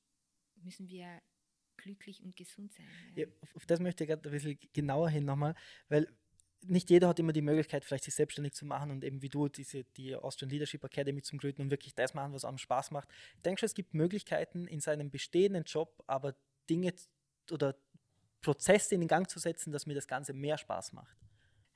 [0.57, 1.23] müssen wir
[1.77, 2.87] glücklich und gesund sein.
[3.17, 3.25] Ja.
[3.25, 5.55] Ja, auf das möchte ich gerade ein bisschen genauer hin nochmal,
[5.89, 6.09] weil
[6.67, 9.49] nicht jeder hat immer die Möglichkeit, vielleicht sich selbstständig zu machen und eben wie du
[9.49, 13.09] diese, die Austrian Leadership Academy zum gründen und wirklich das machen, was einem Spaß macht.
[13.45, 16.35] Denke schon, es gibt Möglichkeiten in seinem bestehenden Job, aber
[16.69, 16.93] Dinge
[17.51, 17.77] oder
[18.41, 21.17] Prozesse in den Gang zu setzen, dass mir das Ganze mehr Spaß macht.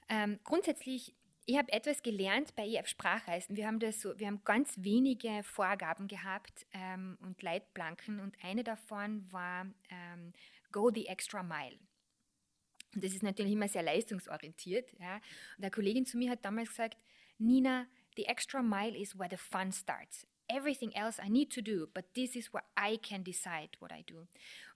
[0.08, 1.14] Ähm, grundsätzlich,
[1.46, 3.56] ich habe etwas gelernt bei EF Sprachreisen.
[3.56, 8.64] Wir haben, das so, wir haben ganz wenige Vorgaben gehabt ähm, und Leitplanken und eine
[8.64, 10.32] davon war ähm,
[10.70, 11.78] Go the extra mile.
[12.94, 14.92] Und das ist natürlich immer sehr leistungsorientiert.
[14.98, 15.16] Ja.
[15.56, 16.96] Und eine Kollegin zu mir hat damals gesagt,
[17.38, 20.26] Nina, the extra mile is where the fun starts.
[20.48, 24.02] Everything else I need to do, but this is where I can decide what I
[24.02, 24.26] do.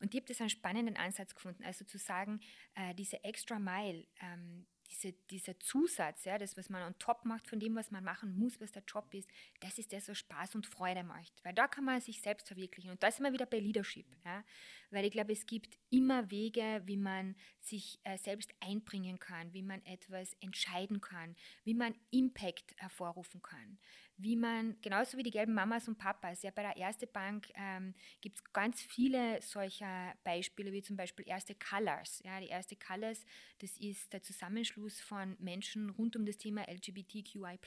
[0.01, 2.41] Und ich habe das einen spannenden Ansatz gefunden, also zu sagen,
[2.75, 7.49] äh, diese extra mile, ähm, diese, dieser Zusatz, ja, das, was man on top macht
[7.49, 9.29] von dem, was man machen muss, was der Job ist,
[9.61, 11.33] das ist das, was Spaß und Freude macht.
[11.43, 12.91] Weil da kann man sich selbst verwirklichen.
[12.91, 14.07] Und da ist immer wieder bei Leadership.
[14.25, 14.45] Ja.
[14.93, 19.63] Weil ich glaube, es gibt immer Wege, wie man sich äh, selbst einbringen kann, wie
[19.63, 23.79] man etwas entscheiden kann, wie man Impact hervorrufen kann,
[24.17, 27.95] wie man, genauso wie die gelben Mamas und Papas, ja, bei der Erste Bank ähm,
[28.21, 32.21] gibt es ganz viele solcher Beispiele, wie zum Beispiel Erste Colors.
[32.25, 33.25] Ja, die Erste Colors,
[33.59, 37.59] das ist der Zusammenschluss von Menschen rund um das Thema LGBTQI+,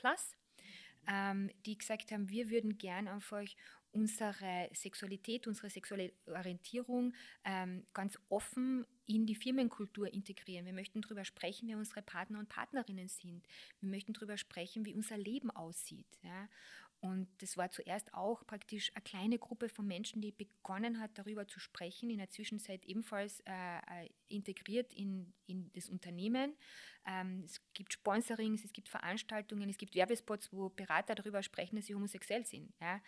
[1.08, 3.44] ähm, die gesagt haben, wir würden gern einfach
[3.92, 10.66] unsere Sexualität, unsere sexuelle Orientierung ähm, ganz offen in die Firmenkultur integrieren.
[10.66, 13.46] Wir möchten darüber sprechen, wer unsere Partner und Partnerinnen sind.
[13.80, 16.18] Wir möchten darüber sprechen, wie unser Leben aussieht.
[16.22, 16.48] Ja?
[17.00, 21.46] Und das war zuerst auch praktisch eine kleine Gruppe von Menschen, die begonnen hat, darüber
[21.46, 23.52] zu sprechen, in der Zwischenzeit ebenfalls äh,
[24.04, 26.56] äh, integriert in, in das Unternehmen.
[27.06, 31.86] Ähm, es gibt Sponsorings, es gibt Veranstaltungen, es gibt Werbespots, wo Berater darüber sprechen, dass
[31.86, 32.72] sie homosexuell sind.
[32.80, 33.00] Ja?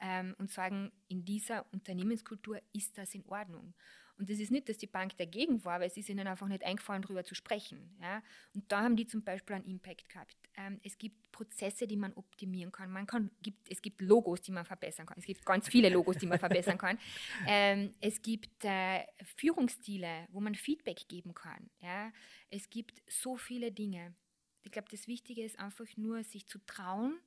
[0.00, 3.74] Ähm, und sagen, in dieser Unternehmenskultur ist das in Ordnung.
[4.18, 6.64] Und das ist nicht, dass die Bank dagegen war, weil es ist ihnen einfach nicht
[6.64, 7.96] eingefallen, darüber zu sprechen.
[8.00, 8.22] Ja?
[8.54, 10.36] Und da haben die zum Beispiel einen Impact gehabt.
[10.56, 12.90] Ähm, es gibt Prozesse, die man optimieren kann.
[12.90, 15.16] Man kann gibt, es gibt Logos, die man verbessern kann.
[15.18, 16.98] Es gibt ganz viele Logos, die man verbessern kann.
[17.46, 19.04] Ähm, es gibt äh,
[19.36, 21.70] Führungsstile, wo man Feedback geben kann.
[21.80, 22.12] Ja?
[22.50, 24.14] Es gibt so viele Dinge.
[24.62, 27.18] Ich glaube, das Wichtige ist einfach nur, sich zu trauen,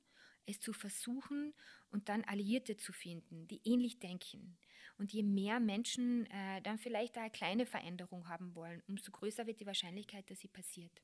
[0.46, 1.54] es zu versuchen
[1.90, 4.56] und dann Alliierte zu finden, die ähnlich denken.
[4.98, 9.60] Und je mehr Menschen äh, dann vielleicht eine kleine Veränderung haben wollen, umso größer wird
[9.60, 11.02] die Wahrscheinlichkeit, dass sie passiert.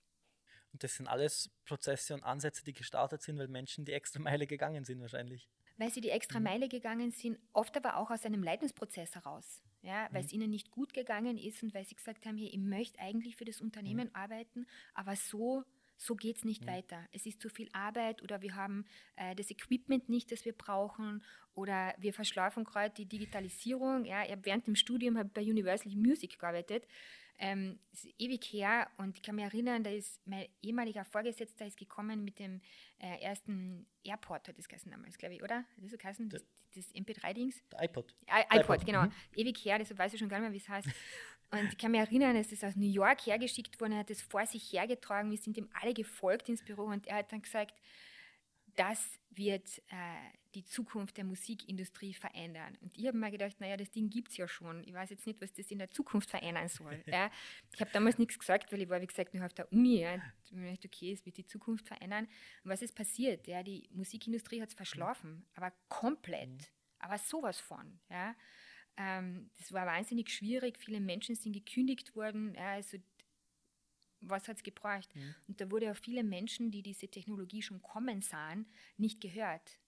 [0.73, 4.47] Und das sind alles Prozesse und Ansätze, die gestartet sind, weil Menschen die extra Meile
[4.47, 5.49] gegangen sind wahrscheinlich.
[5.77, 6.45] Weil sie die extra mhm.
[6.45, 9.63] Meile gegangen sind, oft aber auch aus einem Leidensprozess heraus.
[9.83, 10.27] Ja, weil mhm.
[10.27, 13.37] es ihnen nicht gut gegangen ist und weil sie gesagt haben, hier, ich möchte eigentlich
[13.37, 14.15] für das Unternehmen mhm.
[14.15, 15.65] arbeiten, aber so
[15.97, 16.73] so geht es nicht ja.
[16.73, 17.07] weiter.
[17.13, 18.85] Es ist zu viel Arbeit oder wir haben
[19.17, 21.23] äh, das Equipment nicht, das wir brauchen
[21.55, 24.05] oder wir verschlafen gerade die Digitalisierung.
[24.05, 26.87] Ja, ich habe während dem Studium bei Universal Music gearbeitet.
[27.39, 31.77] Ähm, ist ewig her und ich kann mich erinnern, da ist mein ehemaliger Vorgesetzter ist
[31.77, 32.61] gekommen mit dem
[32.99, 35.57] äh, ersten Airport, hat das geheißen damals, glaube ich, oder?
[35.57, 36.29] Hat das so geheißen?
[36.29, 37.63] Das, das MP3-Dings?
[37.81, 38.15] iPod.
[38.29, 39.03] I iPod, iPod, genau.
[39.05, 39.13] Mhm.
[39.35, 40.89] Ewig her, deshalb weiß ich schon gar nicht mehr, wie es heißt.
[41.53, 44.23] Und ich kann mich erinnern, es ist aus New York hergeschickt worden, er hat es
[44.23, 47.79] vor sich hergetragen, wir sind ihm alle gefolgt ins Büro und er hat dann gesagt,
[48.75, 52.77] das wird äh, die Zukunft der Musikindustrie verändern.
[52.81, 54.83] Und ich habe mir gedacht, naja, das Ding gibt es ja schon.
[54.85, 57.03] Ich weiß jetzt nicht, was das in der Zukunft verändern soll.
[57.07, 57.31] ja.
[57.73, 60.01] Ich habe damals nichts gesagt, weil ich war, wie gesagt, noch auf der Uni.
[60.01, 60.17] Ja.
[60.45, 62.27] Ich habe gedacht, okay, es wird die Zukunft verändern.
[62.65, 63.47] Und was ist passiert?
[63.47, 66.49] Ja, die Musikindustrie hat es verschlafen, aber komplett.
[66.49, 66.59] Mhm.
[66.99, 68.01] Aber sowas von.
[68.11, 68.35] Ja.
[68.97, 70.79] Ähm, das war wahnsinnig schwierig.
[70.79, 72.55] Viele Menschen sind gekündigt worden.
[72.55, 72.99] Ja, also
[74.21, 75.15] was hat es gebraucht?
[75.15, 75.35] Mhm.
[75.49, 79.79] Und da wurde auch viele Menschen, die diese Technologie schon kommen sahen, nicht gehört.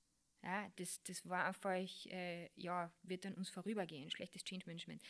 [0.43, 5.03] Ja, das, das war einfach, äh, ja, wird an uns vorübergehen, schlechtes Change Management.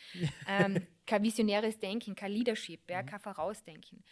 [0.47, 3.07] ähm, kein visionäres Denken, kein Leadership, ja, mhm.
[3.07, 4.03] kein Vorausdenken.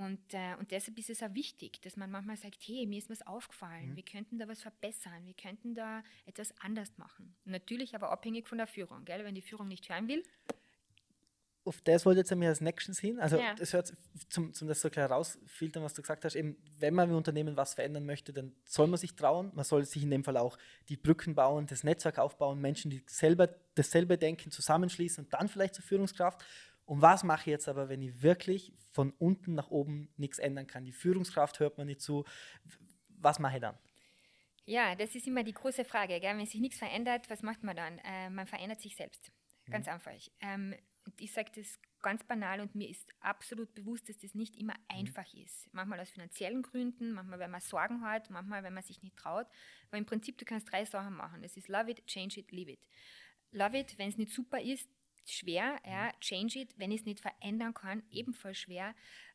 [0.00, 3.10] Und, äh, und deshalb ist es auch wichtig, dass man manchmal sagt, hey, mir ist
[3.10, 3.96] was aufgefallen, mhm.
[3.96, 7.36] wir könnten da was verbessern, wir könnten da etwas anders machen.
[7.44, 9.04] Natürlich aber abhängig von der Führung.
[9.04, 9.22] Gell?
[9.26, 10.22] Wenn die Führung nicht hören will,
[11.64, 13.20] auf das wollte jetzt mir als nächstes hin.
[13.20, 13.54] Also ja.
[13.54, 13.92] das hört
[14.30, 17.54] zum, zum das so klar rausfiltern, was du gesagt hast, eben, wenn man im Unternehmen
[17.58, 19.52] was verändern möchte, dann soll man sich trauen.
[19.54, 20.56] Man soll sich in dem Fall auch
[20.88, 25.74] die Brücken bauen, das Netzwerk aufbauen, Menschen, die selber dasselbe denken, zusammenschließen und dann vielleicht
[25.74, 26.42] zur Führungskraft.
[26.86, 30.66] Und was mache ich jetzt aber, wenn ich wirklich von unten nach oben nichts ändern
[30.66, 30.84] kann?
[30.84, 32.24] Die Führungskraft hört man nicht zu.
[33.08, 33.78] Was mache ich dann?
[34.64, 36.20] Ja, das ist immer die große Frage.
[36.20, 36.36] Gell?
[36.36, 37.98] Wenn sich nichts verändert, was macht man dann?
[37.98, 39.32] Äh, man verändert sich selbst.
[39.68, 39.92] Ganz mhm.
[39.92, 40.12] einfach.
[40.40, 40.74] Ähm,
[41.18, 44.98] ich sage das ganz banal und mir ist absolut bewusst, dass das nicht immer mhm.
[44.98, 45.68] einfach ist.
[45.72, 49.46] Manchmal aus finanziellen Gründen, manchmal, wenn man Sorgen hat, manchmal, wenn man sich nicht traut.
[49.88, 51.42] Aber im Prinzip, du kannst drei Sachen machen.
[51.42, 52.86] Das ist love it, change it, leave it.
[53.52, 54.88] Love it, wenn es nicht super ist,
[55.24, 55.80] schwer.
[55.86, 56.06] Ja.
[56.06, 56.20] Mhm.
[56.20, 58.94] Change it, wenn ich es nicht verändern kann, ebenfalls schwer.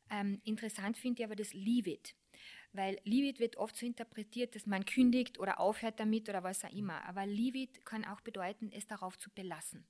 [0.10, 2.16] Ähm, interessant finde ich aber das leave it.
[2.74, 6.66] Weil Leave It wird oft so interpretiert, dass man kündigt oder aufhört damit oder was
[6.66, 7.06] auch immer.
[7.06, 9.86] Aber Leave It kann auch bedeuten, es darauf zu belassen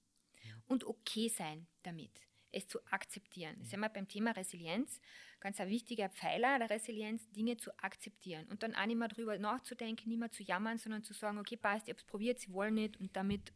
[0.68, 3.56] und okay sein damit, es zu akzeptieren.
[3.58, 5.02] Das ist immer beim Thema Resilienz
[5.46, 9.38] ganz ein wichtiger Pfeiler der Resilienz, Dinge zu akzeptieren und dann auch nicht mehr drüber
[9.38, 12.52] nachzudenken, nicht mehr zu jammern, sondern zu sagen, okay, passt, ich habe es probiert, sie
[12.52, 13.54] wollen nicht und damit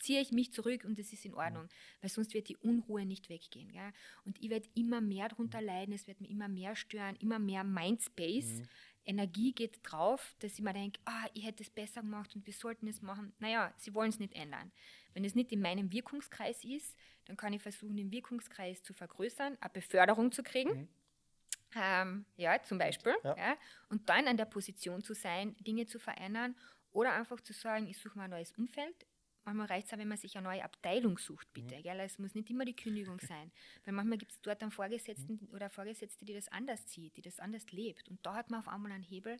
[0.00, 1.68] ziehe ich mich zurück und es ist in Ordnung,
[2.00, 3.70] weil sonst wird die Unruhe nicht weggehen.
[3.70, 3.92] Gell?
[4.24, 7.64] Und ich werde immer mehr darunter leiden, es wird mir immer mehr stören, immer mehr
[7.64, 8.60] Mindspace.
[8.60, 8.68] Mhm.
[9.04, 12.52] Energie geht drauf, dass ich mir denke, ah, ich hätte es besser gemacht und wir
[12.52, 13.32] sollten es machen.
[13.38, 14.72] Naja, sie wollen es nicht ändern.
[15.14, 19.56] Wenn es nicht in meinem Wirkungskreis ist, dann kann ich versuchen, den Wirkungskreis zu vergrößern,
[19.60, 20.70] eine Beförderung zu kriegen.
[20.70, 20.88] Mhm.
[21.76, 23.14] Ähm, ja, zum Beispiel.
[23.22, 23.36] Ja.
[23.36, 23.56] Ja,
[23.88, 26.56] und dann an der Position zu sein, Dinge zu verändern
[26.92, 29.06] oder einfach zu sagen, ich suche mal ein neues Umfeld.
[29.44, 31.78] Manchmal reicht es auch, wenn man sich eine neue Abteilung sucht, bitte.
[31.78, 31.82] Mhm.
[31.82, 32.00] Gell?
[32.00, 33.50] Es muss nicht immer die Kündigung sein.
[33.84, 35.54] Weil manchmal gibt es dort einen Vorgesetzten mhm.
[35.54, 38.08] oder Vorgesetzte, die das anders sieht, die das anders lebt.
[38.08, 39.38] Und da hat man auf einmal einen Hebel.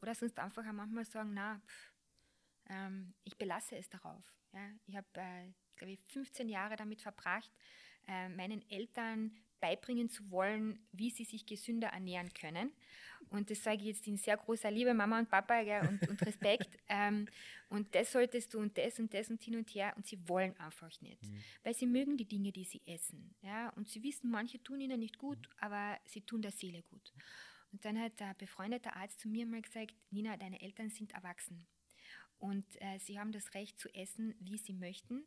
[0.00, 1.92] Oder sonst einfach auch manchmal sagen, na, pff,
[2.70, 4.34] ähm, ich belasse es darauf.
[4.52, 7.50] Ja, ich habe, äh, glaube ich, 15 Jahre damit verbracht,
[8.08, 12.72] äh, meinen Eltern beibringen zu wollen, wie sie sich gesünder ernähren können.
[13.30, 16.20] Und das sage ich jetzt in sehr großer Liebe, Mama und Papa ja, und, und,
[16.26, 16.68] Respekt.
[16.88, 17.26] ähm,
[17.70, 19.94] und das solltest du und das und das und hin und her.
[19.96, 21.42] Und sie wollen einfach nicht, mhm.
[21.62, 23.34] weil sie mögen die Dinge, die sie essen.
[23.40, 23.70] Ja?
[23.70, 27.12] Und sie wissen, manche tun ihnen nicht gut, aber sie tun der Seele gut.
[27.70, 31.66] Und dann hat der befreundete Arzt zu mir mal gesagt, Nina, deine Eltern sind erwachsen.
[32.38, 35.24] Und äh, sie haben das Recht zu essen, wie sie möchten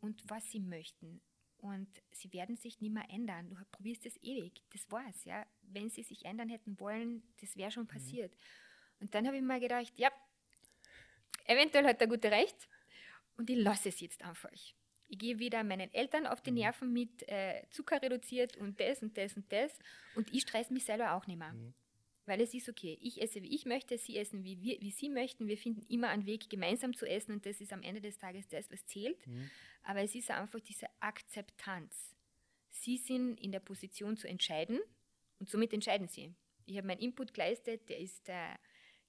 [0.00, 1.22] und was sie möchten.
[1.66, 3.50] Und sie werden sich nicht mehr ändern.
[3.50, 4.62] Du probierst es ewig.
[4.72, 5.44] Das war's, ja.
[5.62, 7.88] Wenn sie sich ändern hätten wollen, das wäre schon mhm.
[7.88, 8.32] passiert.
[8.32, 8.38] Mhm.
[9.00, 10.10] Und dann habe ich mir gedacht, ja,
[11.44, 12.68] eventuell hat er gute Recht
[13.36, 14.50] und ich lasse es jetzt einfach.
[14.52, 14.74] Ich
[15.08, 16.58] gehe wieder meinen Eltern auf die mhm.
[16.58, 19.78] Nerven mit äh, Zucker reduziert und das und das und das
[20.14, 21.52] und ich stress mich selber auch nicht mehr.
[21.52, 21.74] Mhm
[22.26, 22.98] weil es ist okay.
[23.00, 25.48] Ich esse, wie ich möchte, sie essen, wie, wir, wie sie möchten.
[25.48, 28.48] Wir finden immer einen Weg, gemeinsam zu essen und das ist am Ende des Tages
[28.48, 29.26] das, was zählt.
[29.26, 29.50] Mhm.
[29.82, 32.16] Aber es ist einfach diese Akzeptanz.
[32.68, 34.80] Sie sind in der Position zu entscheiden
[35.38, 36.34] und somit entscheiden sie.
[36.66, 38.34] Ich habe meinen Input geleistet, der ist äh,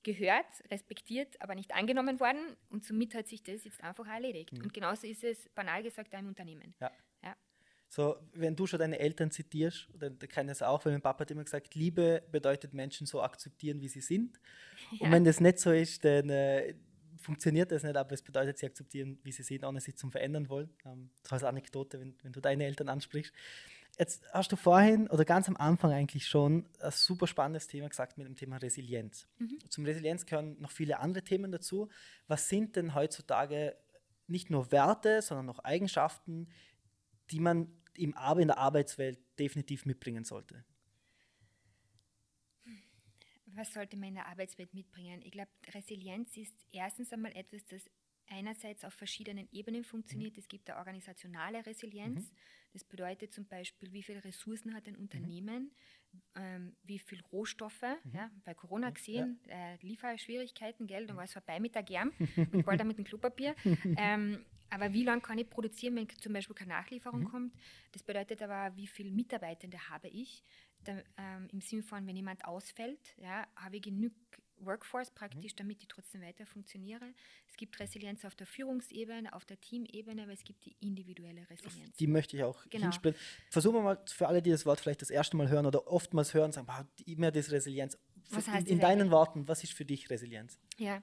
[0.03, 4.53] gehört, respektiert, aber nicht angenommen worden und somit hat sich das jetzt einfach erledigt.
[4.53, 4.63] Mhm.
[4.63, 6.75] Und genauso ist es banal gesagt im Unternehmen.
[6.80, 6.91] Ja.
[7.89, 11.32] So, wenn du schon deine Eltern zitierst, dann kann es auch, weil mein Papa hat
[11.32, 14.39] immer gesagt, Liebe bedeutet Menschen so akzeptieren, wie sie sind.
[15.00, 15.08] Ja.
[15.08, 16.73] Und wenn das nicht so ist, dann äh,
[17.17, 20.47] funktioniert das nicht, aber es bedeutet, sie akzeptieren, wie sie sind, ohne sich zum Verändern
[20.47, 20.69] wollen.
[20.86, 23.34] Ähm, das als Anekdote, wenn, wenn du deine Eltern ansprichst.
[24.00, 28.17] Jetzt hast du vorhin oder ganz am Anfang eigentlich schon ein super spannendes Thema gesagt
[28.17, 29.28] mit dem Thema Resilienz.
[29.39, 29.58] Mhm.
[29.69, 31.89] Zum Resilienz gehören noch viele andere Themen dazu.
[32.28, 33.76] Was sind denn heutzutage
[34.28, 36.47] nicht nur Werte, sondern auch Eigenschaften,
[37.31, 40.63] die man im, in der Arbeitswelt definitiv mitbringen sollte?
[43.55, 45.21] Was sollte man in der Arbeitswelt mitbringen?
[45.23, 47.89] Ich glaube, Resilienz ist erstens einmal etwas, das
[48.29, 50.34] einerseits auf verschiedenen Ebenen funktioniert.
[50.34, 50.39] Mhm.
[50.39, 52.30] Es gibt eine organisationale Resilienz.
[52.30, 52.36] Mhm.
[52.73, 55.01] Das bedeutet zum Beispiel, wie viele Ressourcen hat ein mhm.
[55.01, 55.71] Unternehmen,
[56.11, 56.21] mhm.
[56.36, 57.82] ähm, wie viele Rohstoffe.
[57.82, 58.11] Mhm.
[58.13, 59.73] Ja, bei Corona gesehen, ja.
[59.73, 62.11] äh, Lieferschwierigkeiten, Geld, dann war es vorbei mit der Germ
[62.51, 63.55] und bald mit dem Klopapier.
[63.97, 67.30] ähm, aber wie lange kann ich produzieren, wenn zum Beispiel keine Nachlieferung mhm.
[67.30, 67.55] kommt?
[67.91, 70.43] Das bedeutet aber, wie viele Mitarbeitende habe ich?
[70.84, 74.13] Da, ähm, Im Sinne von, wenn jemand ausfällt, ja, habe ich genug
[74.59, 75.57] Workforce praktisch, mhm.
[75.57, 77.13] damit ich trotzdem weiter funktioniere.
[77.47, 81.95] Es gibt Resilienz auf der Führungsebene, auf der Teamebene, aber es gibt die individuelle Resilienz.
[81.97, 82.86] Die möchte ich auch genau.
[82.86, 83.15] hinspielen.
[83.49, 86.34] Versuchen wir mal für alle, die das Wort vielleicht das erste Mal hören oder oftmals
[86.34, 86.68] hören, sagen,
[87.05, 87.97] immer das Resilienz.
[88.30, 90.59] Was heißt in, in deinen Worten, was ist für dich Resilienz?
[90.78, 91.01] Ja,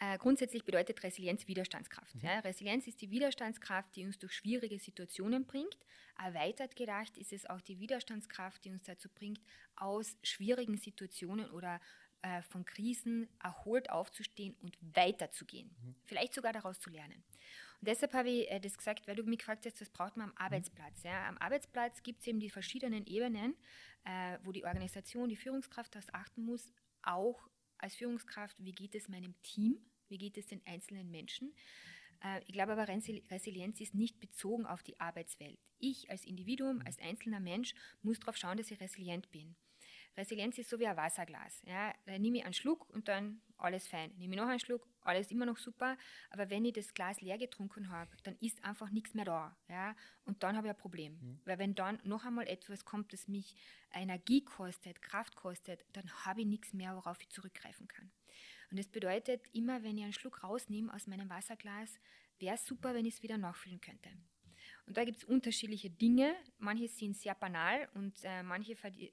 [0.00, 2.14] äh, grundsätzlich bedeutet Resilienz Widerstandskraft.
[2.14, 2.20] Mhm.
[2.22, 2.38] Ja.
[2.40, 5.78] Resilienz ist die Widerstandskraft, die uns durch schwierige Situationen bringt.
[6.18, 9.40] Erweitert gedacht ist es auch die Widerstandskraft, die uns dazu bringt,
[9.76, 11.80] aus schwierigen Situationen oder
[12.22, 15.74] äh, von Krisen erholt aufzustehen und weiterzugehen.
[15.82, 15.94] Mhm.
[16.04, 17.22] Vielleicht sogar daraus zu lernen.
[17.80, 20.28] Und deshalb habe ich äh, das gesagt, weil du mich gefragt hast, was braucht man
[20.28, 20.38] am mhm.
[20.38, 21.02] Arbeitsplatz.
[21.02, 21.28] Ja?
[21.28, 23.54] Am Arbeitsplatz gibt es eben die verschiedenen Ebenen,
[24.04, 26.72] äh, wo die Organisation, die Führungskraft darauf achten muss,
[27.02, 27.48] auch
[27.78, 31.54] als Führungskraft, wie geht es meinem Team, wie geht es den einzelnen Menschen.
[32.22, 35.58] Äh, ich glaube aber, Resilienz ist nicht bezogen auf die Arbeitswelt.
[35.78, 39.56] Ich als Individuum, als einzelner Mensch muss darauf schauen, dass ich resilient bin.
[40.16, 41.62] Resilienz ist so wie ein Wasserglas.
[41.66, 41.92] Ja?
[42.06, 44.12] Da nehme ich einen Schluck und dann alles fein.
[44.16, 45.96] Nehme ich noch einen Schluck, alles immer noch super.
[46.30, 49.56] Aber wenn ich das Glas leer getrunken habe, dann ist einfach nichts mehr da.
[49.68, 49.94] Ja?
[50.24, 51.18] Und dann habe ich ein Problem.
[51.20, 51.40] Mhm.
[51.44, 53.54] Weil wenn dann noch einmal etwas kommt, das mich
[53.92, 58.10] Energie kostet, Kraft kostet, dann habe ich nichts mehr, worauf ich zurückgreifen kann.
[58.70, 61.98] Und das bedeutet, immer wenn ich einen Schluck rausnehme aus meinem Wasserglas,
[62.38, 64.10] wäre es super, wenn ich es wieder nachfüllen könnte.
[64.86, 66.34] Und da gibt es unterschiedliche Dinge.
[66.58, 69.08] Manche sind sehr banal und äh, manche äh,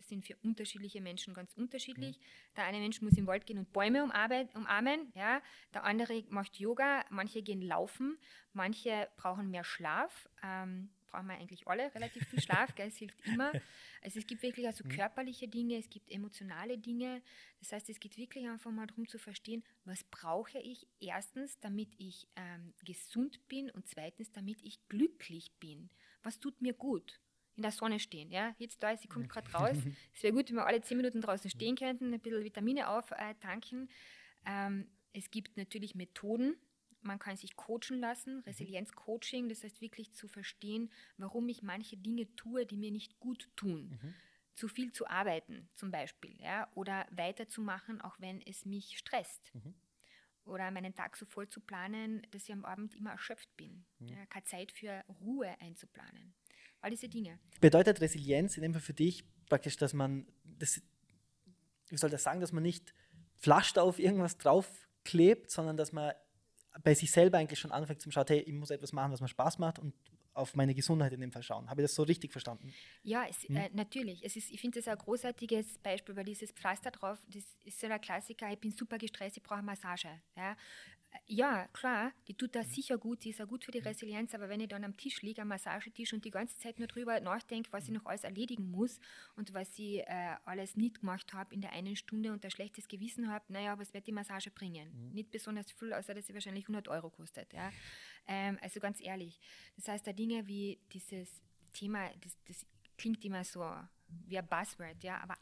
[0.00, 2.18] sind für unterschiedliche Menschen ganz unterschiedlich.
[2.18, 2.22] Mhm.
[2.56, 5.12] Der eine Mensch muss im Wald gehen und Bäume umarmen.
[5.14, 5.40] Ja?
[5.72, 7.04] Der andere macht Yoga.
[7.10, 8.18] Manche gehen laufen.
[8.52, 10.28] Manche brauchen mehr Schlaf.
[10.42, 12.88] Ähm, brauchen wir eigentlich alle relativ viel Schlaf, gell?
[12.88, 13.52] es hilft immer.
[14.02, 17.22] Also es gibt wirklich also körperliche Dinge, es gibt emotionale Dinge.
[17.58, 21.88] Das heißt, es geht wirklich einfach mal darum zu verstehen, was brauche ich erstens, damit
[21.98, 25.90] ich ähm, gesund bin und zweitens, damit ich glücklich bin.
[26.22, 27.20] Was tut mir gut?
[27.56, 28.30] in der Sonne stehen.
[28.30, 28.54] Ja?
[28.58, 29.76] Jetzt da ist, sie kommt gerade raus.
[30.14, 33.88] Es wäre gut, wenn wir alle zehn Minuten draußen stehen könnten, ein bisschen Vitamine auftanken.
[34.44, 36.56] Ähm, es gibt natürlich Methoden,
[37.06, 38.42] man kann sich coachen lassen, mhm.
[38.42, 43.48] Resilienz-Coaching, das heißt wirklich zu verstehen, warum ich manche Dinge tue, die mir nicht gut
[43.56, 43.98] tun.
[44.02, 44.14] Mhm.
[44.54, 49.54] Zu viel zu arbeiten zum Beispiel, ja, oder weiterzumachen, auch wenn es mich stresst.
[49.54, 49.74] Mhm.
[50.44, 53.84] Oder meinen Tag so voll zu planen, dass ich am Abend immer erschöpft bin.
[53.98, 54.08] Mhm.
[54.08, 56.34] Ja, keine Zeit für Ruhe einzuplanen.
[56.80, 57.38] All diese Dinge.
[57.60, 60.80] Bedeutet Resilienz in dem Fall für dich praktisch, dass man, das,
[61.88, 62.94] wie soll das sagen, dass man nicht
[63.38, 66.12] Pflaster auf irgendwas draufklebt, sondern dass man
[66.82, 69.28] bei sich selber eigentlich schon anfängt zu schauen, hey, ich muss etwas machen, was mir
[69.28, 69.94] Spaß macht und
[70.36, 71.68] auf meine Gesundheit in dem Fall schauen.
[71.70, 72.72] Habe ich das so richtig verstanden?
[73.02, 73.56] Ja, es, hm?
[73.56, 74.22] äh, natürlich.
[74.22, 77.86] Es ist, ich finde das ein großartiges Beispiel, weil dieses Pflaster drauf, das ist so
[77.86, 80.20] ein Klassiker, ich bin super gestresst, ich brauche Massage.
[80.36, 80.56] Ja?
[81.26, 84.48] Ja, klar, die tut da sicher gut, sie ist auch gut für die Resilienz, aber
[84.48, 87.72] wenn ich dann am Tisch liege, am Massagetisch und die ganze Zeit nur drüber nachdenke,
[87.72, 88.98] was ich noch alles erledigen muss
[89.36, 92.88] und was ich äh, alles nicht gemacht habe in der einen Stunde und ein schlechtes
[92.88, 94.90] Gewissen habe, naja, was wird die Massage bringen?
[94.92, 95.14] Mhm.
[95.14, 97.52] Nicht besonders viel, außer dass sie wahrscheinlich 100 Euro kostet.
[97.52, 97.70] Ja?
[98.26, 99.40] Ähm, also ganz ehrlich,
[99.76, 101.42] das heißt, da Dinge wie dieses
[101.72, 103.64] Thema, das, das klingt immer so
[104.26, 105.36] wie ein Buzzword, ja, aber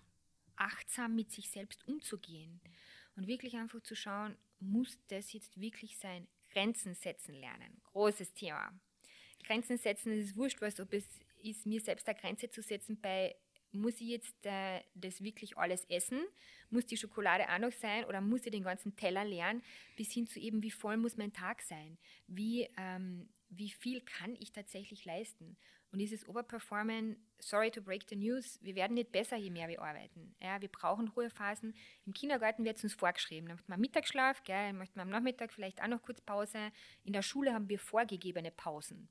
[0.57, 2.61] achtsam mit sich selbst umzugehen
[3.17, 6.27] und wirklich einfach zu schauen, muss das jetzt wirklich sein?
[6.51, 7.81] Grenzen setzen lernen.
[7.93, 8.73] Großes Thema.
[9.45, 11.05] Grenzen setzen, es ist wurscht, was, ob es
[11.43, 13.37] ist, mir selbst eine Grenze zu setzen bei,
[13.73, 16.21] muss ich jetzt äh, das wirklich alles essen?
[16.71, 19.63] Muss die Schokolade auch noch sein oder muss ich den ganzen Teller leeren?
[19.97, 21.99] Bis hin zu eben, wie voll muss mein Tag sein?
[22.27, 25.57] Wie, ähm, wie viel kann ich tatsächlich leisten?
[25.95, 29.81] Und dieses Overperformen, sorry to break the news, wir werden nicht besser, je mehr wir
[29.81, 30.35] arbeiten.
[30.43, 31.73] Ja, wir brauchen Ruhephasen.
[32.05, 33.47] Im Kindergarten wird es uns vorgeschrieben.
[33.47, 36.73] Dann macht man Mittagsschlaf, gell, dann macht man am Nachmittag vielleicht auch noch kurz Pause.
[37.05, 39.09] In der Schule haben wir vorgegebene Pausen.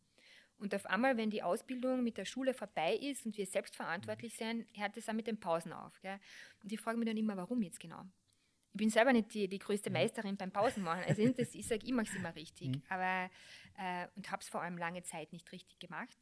[0.57, 4.36] Und auf einmal, wenn die Ausbildung mit der Schule vorbei ist und wir selbst verantwortlich
[4.36, 5.97] sind, hört es auch mit den Pausen auf.
[6.01, 6.19] Gell?
[6.63, 8.03] Und ich frage mich dann immer, warum jetzt genau?
[8.73, 9.93] Ich bin selber nicht die, die größte mhm.
[9.93, 11.05] Meisterin beim Pausenmachen.
[11.07, 12.75] Also das, ich sage, ich mache es immer richtig.
[12.75, 12.81] Mhm.
[12.89, 13.29] Aber,
[13.77, 16.17] äh, und habe es vor allem lange Zeit nicht richtig gemacht.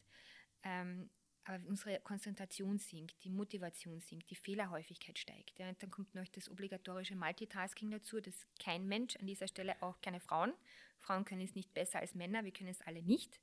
[0.63, 1.09] Ähm,
[1.43, 5.57] aber unsere Konzentration sinkt, die Motivation sinkt, die Fehlerhäufigkeit steigt.
[5.57, 5.71] Ja.
[5.73, 10.19] dann kommt noch das obligatorische Multitasking dazu, das kein Mensch, an dieser Stelle auch keine
[10.19, 10.53] Frauen.
[10.99, 13.39] Frauen können es nicht besser als Männer, wir können es alle nicht.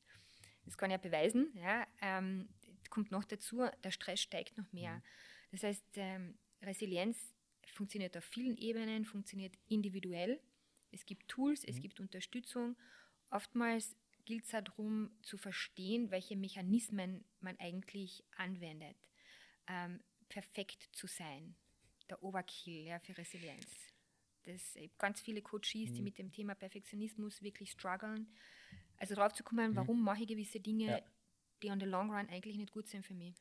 [0.64, 1.50] Das kann ja beweisen.
[1.54, 1.86] Ja.
[2.00, 2.48] Ähm,
[2.90, 4.96] kommt noch dazu, der Stress steigt noch mehr.
[4.96, 5.02] Mhm.
[5.52, 7.34] Das heißt, ähm, Resilienz
[7.66, 10.40] funktioniert auf vielen Ebenen, funktioniert individuell.
[10.90, 11.80] Es gibt Tools, es mhm.
[11.80, 12.76] gibt Unterstützung.
[13.30, 13.96] Oftmals
[14.28, 18.96] gilt es darum zu verstehen, welche Mechanismen man eigentlich anwendet.
[19.66, 21.56] Ähm, perfekt zu sein,
[22.10, 23.66] der Overkill ja, für Resilienz.
[24.44, 25.94] Das ganz viele Coaches, mhm.
[25.94, 28.26] die mit dem Thema Perfektionismus wirklich strugglen.
[28.98, 29.76] Also darauf zu kommen, mhm.
[29.76, 31.00] warum mache ich gewisse Dinge, ja.
[31.62, 33.34] die on the long run eigentlich nicht gut sind für mich.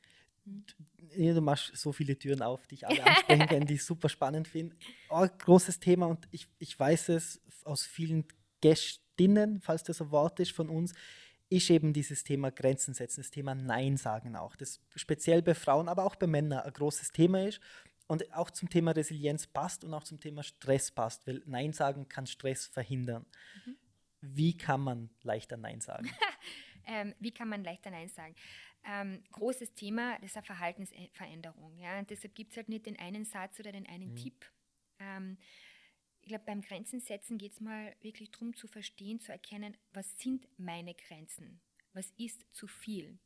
[1.18, 4.08] Ja, du machst so viele Türen auf, die ich alle ansprechen kann, die ich super
[4.08, 4.74] spannend finde.
[5.10, 8.24] Oh, großes Thema und ich, ich weiß es aus vielen
[9.18, 10.94] Gästinnen, falls das ein Wort ist von uns,
[11.50, 15.88] ist eben dieses Thema Grenzen setzen, das Thema Nein sagen auch, das speziell bei Frauen,
[15.88, 17.60] aber auch bei Männern ein großes Thema ist
[18.06, 22.08] und auch zum Thema Resilienz passt und auch zum Thema Stress passt, weil Nein sagen
[22.08, 23.26] kann Stress verhindern.
[23.66, 23.76] Mhm.
[24.20, 26.08] Wie kann man leichter Nein sagen?
[26.86, 28.34] ähm, wie kann man leichter Nein sagen?
[28.84, 31.78] Ähm, großes Thema, das ist eine Verhaltensveränderung.
[31.78, 31.98] Ja?
[31.98, 34.16] Und deshalb gibt es halt nicht den einen Satz oder den einen mhm.
[34.16, 34.44] Tipp.
[35.00, 35.38] Ähm,
[36.28, 40.18] ich glaube, beim Grenzen setzen geht es mal wirklich darum zu verstehen, zu erkennen, was
[40.18, 41.58] sind meine Grenzen?
[41.94, 43.18] Was ist zu viel?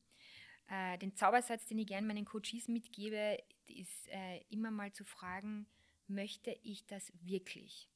[0.68, 5.66] Äh, den Zaubersatz, den ich gerne meinen Coaches mitgebe, ist äh, immer mal zu fragen,
[6.07, 7.88] möchte ich das wirklich?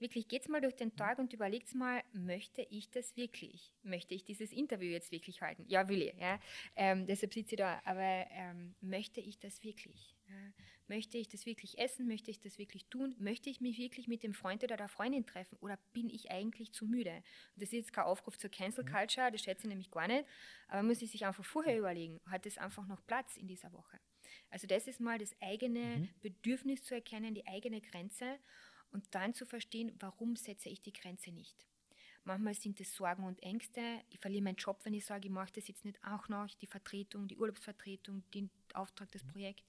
[0.00, 3.70] Wirklich, geht's mal durch den Tag und überlegt mal, möchte ich das wirklich?
[3.82, 5.66] Möchte ich dieses Interview jetzt wirklich halten?
[5.68, 6.14] Ja, will ich.
[6.18, 6.40] Ja?
[6.74, 7.82] Ähm, deshalb sitze ich da.
[7.84, 10.16] Aber ähm, möchte ich das wirklich?
[10.26, 10.52] Ja?
[10.88, 12.08] Möchte ich das wirklich essen?
[12.08, 13.14] Möchte ich das wirklich tun?
[13.18, 15.58] Möchte ich mich wirklich mit dem Freund oder der Freundin treffen?
[15.60, 17.12] Oder bin ich eigentlich zu müde?
[17.54, 18.88] Und das ist jetzt kein Aufruf zur Cancel mhm.
[18.88, 20.24] Culture, das schätze ich nämlich gar nicht.
[20.66, 24.00] Aber muss sich einfach vorher überlegen, hat es einfach noch Platz in dieser Woche?
[24.50, 26.08] Also das ist mal das eigene mhm.
[26.22, 28.38] Bedürfnis zu erkennen, die eigene Grenze
[28.92, 31.66] und dann zu verstehen, warum setze ich die Grenze nicht.
[32.24, 33.80] Manchmal sind es Sorgen und Ängste.
[34.10, 36.66] Ich verliere meinen Job, wenn ich sage, ich mache das jetzt nicht auch noch, die
[36.66, 39.64] Vertretung, die Urlaubsvertretung, den Auftrag, das Projekt.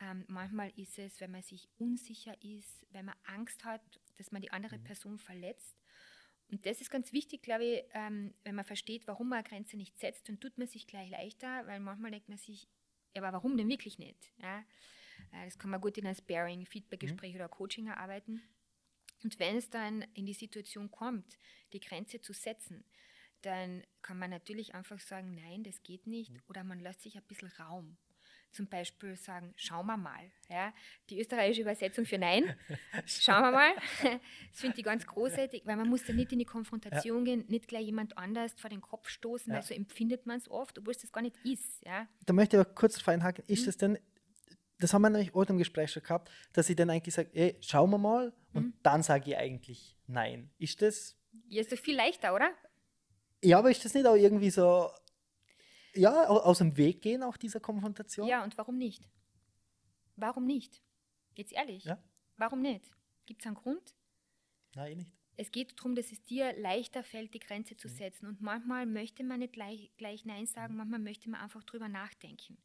[0.00, 3.82] Ähm, manchmal ist es, wenn man sich unsicher ist, wenn man Angst hat,
[4.16, 4.84] dass man die andere mhm.
[4.84, 5.76] Person verletzt.
[6.50, 9.76] Und das ist ganz wichtig, glaube ich, ähm, wenn man versteht, warum man eine Grenze
[9.76, 12.68] nicht setzt, dann tut man sich gleich leichter, weil manchmal denkt man sich,
[13.16, 14.32] aber warum denn wirklich nicht?
[14.40, 14.60] Ja?
[15.32, 17.40] Äh, das kann man gut in einem Sparing, Feedbackgespräch mhm.
[17.40, 18.42] oder Coaching erarbeiten.
[19.22, 21.38] Und wenn es dann in die Situation kommt,
[21.72, 22.84] die Grenze zu setzen,
[23.42, 26.32] dann kann man natürlich einfach sagen, nein, das geht nicht.
[26.32, 26.42] Mhm.
[26.48, 27.96] Oder man lässt sich ein bisschen Raum.
[28.50, 30.32] Zum Beispiel sagen, schauen wir mal.
[30.48, 30.72] Ja?
[31.10, 32.56] Die österreichische Übersetzung für Nein,
[33.06, 33.72] schauen wir mal.
[34.50, 37.34] Das finde ich ganz großartig, weil man muss da nicht in die Konfrontation ja.
[37.34, 39.56] gehen, nicht gleich jemand anders vor den Kopf stoßen, ja.
[39.56, 41.84] weil so empfindet man es oft, obwohl es das gar nicht ist.
[41.84, 42.08] Ja?
[42.24, 43.66] Da möchte ich aber kurz einhaken, ist mhm.
[43.66, 43.98] das denn
[44.80, 47.56] das haben wir nämlich heute im Gespräch schon gehabt, dass ich dann eigentlich sage, ey,
[47.60, 48.74] schauen wir mal und mhm.
[48.82, 50.50] dann sage ich eigentlich nein.
[50.58, 51.16] Ist das?
[51.48, 52.52] Ja, ist doch viel leichter, oder?
[53.42, 54.90] Ja, aber ist das nicht auch irgendwie so,
[55.94, 58.26] ja, aus dem Weg gehen, auch dieser Konfrontation?
[58.26, 59.08] Ja, und warum nicht?
[60.16, 60.82] Warum nicht?
[61.34, 61.84] Jetzt ehrlich.
[61.84, 62.02] Ja?
[62.36, 62.84] Warum nicht?
[63.26, 63.94] Gibt es einen Grund?
[64.74, 65.12] Nein, eh nicht.
[65.36, 67.92] Es geht darum, dass es dir leichter fällt, die Grenze zu mhm.
[67.92, 68.26] setzen.
[68.26, 70.78] Und manchmal möchte man nicht gleich, gleich Nein sagen, mhm.
[70.78, 72.58] manchmal möchte man einfach drüber nachdenken.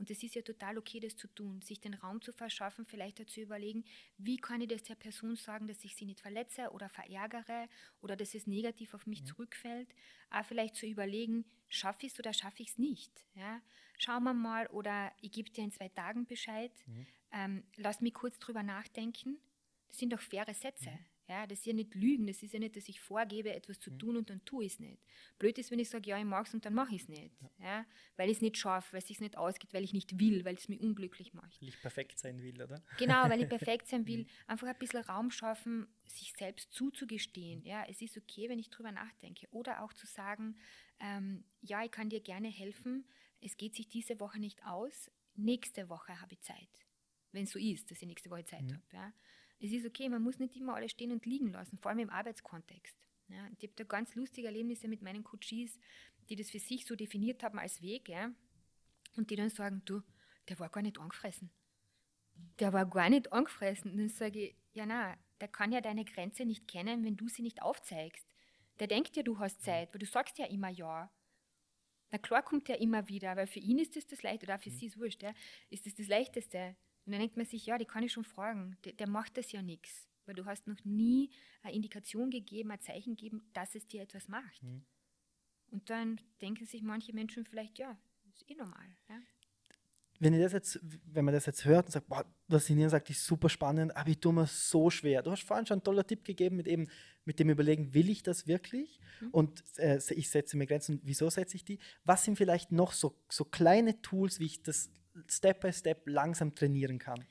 [0.00, 3.20] Und es ist ja total okay, das zu tun, sich den Raum zu verschaffen, vielleicht
[3.20, 3.84] dazu überlegen,
[4.16, 7.68] wie kann ich das der Person sagen, dass ich sie nicht verletze oder verärgere
[8.00, 9.26] oder dass es negativ auf mich mhm.
[9.26, 9.94] zurückfällt.
[10.30, 13.12] Aber vielleicht zu überlegen, schaffe ich es oder schaffe ich es nicht.
[13.34, 13.60] Ja?
[13.98, 16.72] Schauen wir mal oder ich gebe dir in zwei Tagen Bescheid.
[16.86, 17.06] Mhm.
[17.32, 19.38] Ähm, lass mich kurz drüber nachdenken.
[19.88, 20.98] Das sind doch faire Sätze.
[21.30, 21.34] Mhm.
[21.34, 23.90] Ja, das ist ja nicht Lügen, das ist ja nicht, dass ich vorgebe, etwas zu
[23.90, 23.98] mhm.
[23.98, 25.02] tun und dann tue ich es nicht.
[25.38, 27.34] Blöd ist, wenn ich sage, ja, ich mag es und dann mache ich es nicht.
[27.40, 27.66] Ja.
[27.66, 27.86] ja.
[28.16, 30.56] weil ich es nicht schaffe, weil es sich nicht ausgeht, weil ich nicht will, weil
[30.56, 31.60] es mich unglücklich macht.
[31.60, 32.82] Weil ich perfekt sein will, oder?
[32.98, 34.26] Genau, weil ich perfekt sein will.
[34.46, 37.62] Einfach ein bisschen Raum schaffen, sich selbst zuzugestehen.
[37.64, 39.46] Ja, es ist okay, wenn ich drüber nachdenke.
[39.50, 40.56] Oder auch zu sagen,
[40.98, 43.06] ähm, ja, ich kann dir gerne helfen,
[43.40, 46.68] es geht sich diese Woche nicht aus, nächste Woche habe ich Zeit.
[47.32, 48.74] Wenn es so ist, dass ich nächste Woche Zeit mhm.
[48.74, 48.82] habe.
[48.92, 49.12] Ja
[49.60, 52.10] es ist okay, man muss nicht immer alles stehen und liegen lassen, vor allem im
[52.10, 52.96] Arbeitskontext.
[53.28, 55.78] Ja, ich habe da ganz lustige Erlebnisse mit meinen Coaches,
[56.28, 58.32] die das für sich so definiert haben als Weg, ja,
[59.16, 60.02] und die dann sagen, du,
[60.48, 61.50] der war gar nicht angefressen.
[62.58, 63.92] Der war gar nicht angefressen.
[63.92, 67.28] Und dann sage ich, ja na, der kann ja deine Grenze nicht kennen, wenn du
[67.28, 68.26] sie nicht aufzeigst.
[68.78, 71.10] Der denkt ja, du hast Zeit, weil du sagst ja immer ja.
[72.10, 74.70] Na klar kommt er immer wieder, weil für ihn ist das das Leichte, oder für
[74.70, 74.74] mhm.
[74.74, 75.32] sie ist es wurscht, ja,
[75.68, 76.76] ist das das Leichteste.
[77.06, 79.52] Und dann denkt man sich, ja, die kann ich schon fragen, der, der macht das
[79.52, 81.30] ja nichts, weil du hast noch nie
[81.62, 84.62] eine Indikation gegeben, ein Zeichen gegeben, dass es dir etwas macht.
[84.62, 84.84] Mhm.
[85.70, 87.96] Und dann denken sich manche Menschen vielleicht, ja,
[88.34, 88.86] ist eh normal.
[89.08, 89.20] Ja?
[90.18, 93.08] Wenn, ich das jetzt, wenn man das jetzt hört und sagt, boah, was Nina sagt,
[93.08, 95.22] ist super spannend, aber ich tue mir so schwer.
[95.22, 96.90] Du hast vorhin schon einen tollen Tipp gegeben mit, eben,
[97.24, 99.00] mit dem Überlegen, will ich das wirklich?
[99.20, 99.28] Mhm.
[99.30, 101.78] Und äh, ich setze mir Grenzen, wieso setze ich die?
[102.04, 104.90] Was sind vielleicht noch so, so kleine Tools, wie ich das
[105.28, 107.24] Step by Step langsam trainieren kann?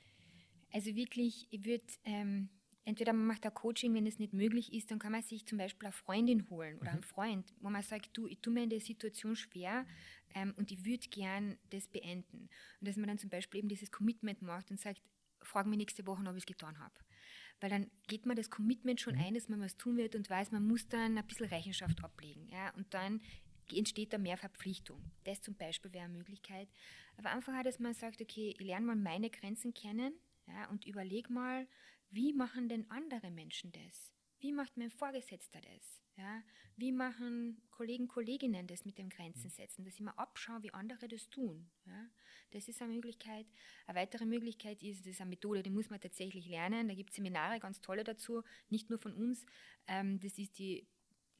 [0.72, 2.48] Also wirklich, ich würde ähm,
[2.84, 5.58] entweder man macht ein Coaching, wenn es nicht möglich ist, dann kann man sich zum
[5.58, 6.96] Beispiel eine Freundin holen oder mhm.
[6.96, 9.86] einen Freund, wo man sagt, du, ich tue mir in der Situation schwer
[10.34, 12.48] ähm, und ich würde gern das beenden.
[12.80, 15.00] Und dass man dann zum Beispiel eben dieses Commitment macht und sagt,
[15.42, 16.94] frag mich nächste Woche, ob ich es getan habe.
[17.60, 19.20] Weil dann geht man das Commitment schon mhm.
[19.20, 22.48] ein, dass man was tun wird und weiß, man muss dann ein bisschen Rechenschaft ablegen.
[22.48, 22.70] Ja?
[22.74, 23.20] Und dann
[23.72, 25.10] entsteht da mehr Verpflichtung.
[25.24, 26.68] Das zum Beispiel wäre eine Möglichkeit.
[27.16, 30.14] Aber einfach auch, dass man sagt, okay, ich lerne mal meine Grenzen kennen
[30.46, 31.66] ja, und überlege mal,
[32.10, 34.12] wie machen denn andere Menschen das?
[34.40, 36.02] Wie macht mein Vorgesetzter das?
[36.16, 36.42] Ja?
[36.76, 39.84] Wie machen Kollegen, Kolleginnen das mit dem Grenzen setzen?
[39.84, 41.70] Dass ich mir abschaue, wie andere das tun.
[41.86, 42.08] Ja?
[42.50, 43.46] Das ist eine Möglichkeit.
[43.86, 46.88] Eine weitere Möglichkeit ist, das ist eine Methode, die muss man tatsächlich lernen.
[46.88, 49.44] Da gibt es Seminare, ganz tolle dazu, nicht nur von uns.
[49.86, 50.86] Ähm, das ist die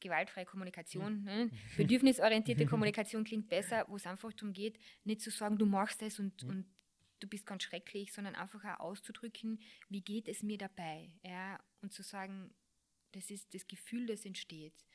[0.01, 1.23] gewaltfreie Kommunikation.
[1.23, 1.49] Ne?
[1.77, 6.19] Bedürfnisorientierte Kommunikation klingt besser, wo es einfach darum geht, nicht zu sagen, du machst es
[6.19, 6.65] und, und
[7.19, 11.13] du bist ganz schrecklich, sondern einfach auch auszudrücken, wie geht es mir dabei.
[11.23, 11.59] Ja?
[11.81, 12.53] Und zu sagen,
[13.13, 14.85] das ist das Gefühl, das entsteht.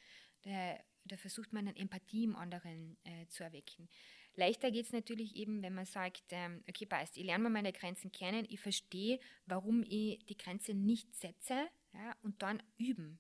[0.42, 3.88] Da, da versucht man eine Empathie im anderen äh, zu erwecken.
[4.36, 7.72] Leichter geht es natürlich eben, wenn man sagt, ähm, okay, passt, ich lerne mal meine
[7.72, 13.18] Grenzen kennen, ich verstehe, warum ich die Grenze nicht setze ja, und dann üben.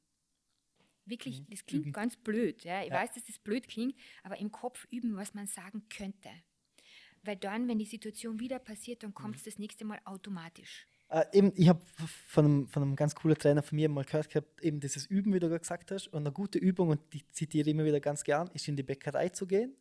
[1.06, 1.46] Wirklich, mhm.
[1.50, 1.92] das klingt üben.
[1.92, 2.64] ganz blöd.
[2.64, 2.82] Ja.
[2.82, 2.96] Ich ja.
[2.96, 6.28] weiß, dass das blöd klingt, aber im Kopf üben, was man sagen könnte.
[7.22, 9.50] Weil dann, wenn die Situation wieder passiert, dann kommt es mhm.
[9.50, 10.86] das nächste Mal automatisch.
[11.08, 11.80] Äh, eben, ich habe
[12.26, 15.32] von einem, von einem ganz coolen Trainer von mir mal gehört gehabt, eben dieses Üben,
[15.32, 16.08] wie du gesagt hast.
[16.08, 18.82] Und eine gute Übung, und die zitiere ich immer wieder ganz gern, ist in die
[18.82, 19.76] Bäckerei zu gehen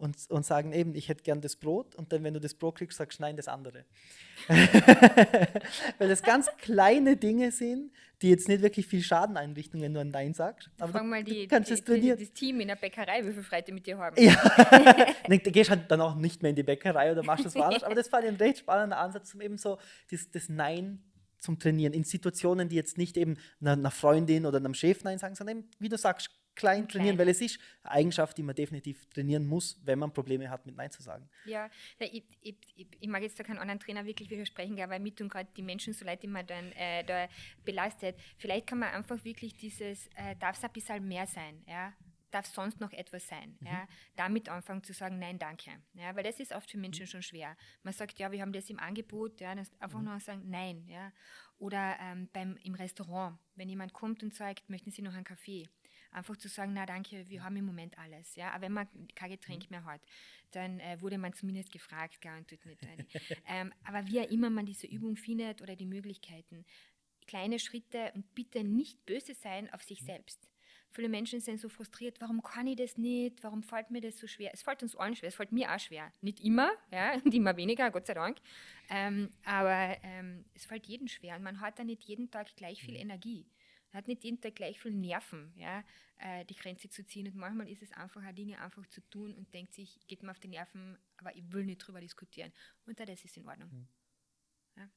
[0.00, 2.76] und, und sagen eben, ich hätte gern das Brot und dann, wenn du das Brot
[2.76, 3.84] kriegst, sagst du nein, das andere.
[4.48, 7.92] Weil das ganz kleine Dinge sind,
[8.22, 10.70] die jetzt nicht wirklich viel Schaden einrichten, wenn du ein Nein sagst.
[10.78, 13.72] Aber Frag mal die, kannst die, die, das Team in der Bäckerei, wie viel Freunde
[13.72, 14.20] mit dir haben.
[14.20, 14.34] Ja,
[15.28, 17.84] da gehst halt dann auch nicht mehr in die Bäckerei oder machst das woanders.
[17.84, 19.78] Aber das war ein recht spannender Ansatz, um eben so
[20.10, 21.02] das, das Nein
[21.38, 25.34] zum Trainieren in Situationen, die jetzt nicht eben einer Freundin oder einem Chef Nein sagen,
[25.34, 26.30] sondern eben, wie du sagst,
[26.60, 30.48] klein trainieren, weil es ist eine Eigenschaft, die man definitiv trainieren muss, wenn man Probleme
[30.50, 31.28] hat, mit Nein zu sagen.
[31.46, 35.30] Ja, ich, ich, ich, mag jetzt da keinen anderen Trainer wirklich widersprechen, weil mit und
[35.30, 37.28] gerade die Menschen so leid immer dann äh, da
[37.64, 38.16] belastet.
[38.36, 41.94] Vielleicht kann man einfach wirklich dieses, äh, darf es ein bisschen mehr sein, ja?
[42.30, 43.56] darf sonst noch etwas sein.
[43.60, 43.66] Mhm.
[43.66, 43.88] Ja?
[44.16, 45.70] Damit anfangen zu sagen, nein, danke.
[45.94, 46.14] Ja?
[46.14, 47.56] Weil das ist oft für Menschen schon schwer.
[47.82, 50.04] Man sagt, ja, wir haben das im Angebot, ja, einfach mhm.
[50.04, 50.86] nur sagen, nein.
[50.88, 51.12] Ja?
[51.58, 55.68] Oder ähm, beim, im Restaurant, wenn jemand kommt und sagt, möchten Sie noch einen Kaffee?
[56.10, 58.34] Einfach zu sagen, na danke, wir haben im Moment alles.
[58.36, 58.50] Ja?
[58.52, 59.76] Aber wenn man kein Getränk mhm.
[59.76, 60.00] mehr hat,
[60.52, 62.80] dann äh, wurde man zumindest gefragt, gar und tut nicht.
[63.46, 66.64] ähm, aber wie auch immer man diese Übung findet oder die Möglichkeiten,
[67.26, 70.06] kleine Schritte und bitte nicht böse sein auf sich mhm.
[70.06, 70.50] selbst.
[70.92, 74.26] Viele Menschen sind so frustriert, warum kann ich das nicht, warum fällt mir das so
[74.26, 74.50] schwer?
[74.52, 76.12] Es fällt uns allen schwer, es fällt mir auch schwer.
[76.20, 78.38] Nicht immer, ja, und immer weniger, Gott sei Dank.
[78.88, 82.82] Ähm, aber ähm, es fällt jedem schwer und man hat da nicht jeden Tag gleich
[82.82, 83.02] viel mhm.
[83.02, 83.46] Energie.
[83.92, 85.82] Hat nicht jeden Tag gleich viel Nerven, ja,
[86.18, 87.26] äh, die Grenze zu ziehen.
[87.26, 90.38] Und manchmal ist es einfacher, Dinge einfach zu tun und denkt sich, geht mir auf
[90.38, 92.52] die Nerven, aber ich will nicht drüber diskutieren.
[92.86, 93.70] Und das ist in Ordnung.
[93.70, 93.88] Mhm.
[94.76, 94.88] Ja.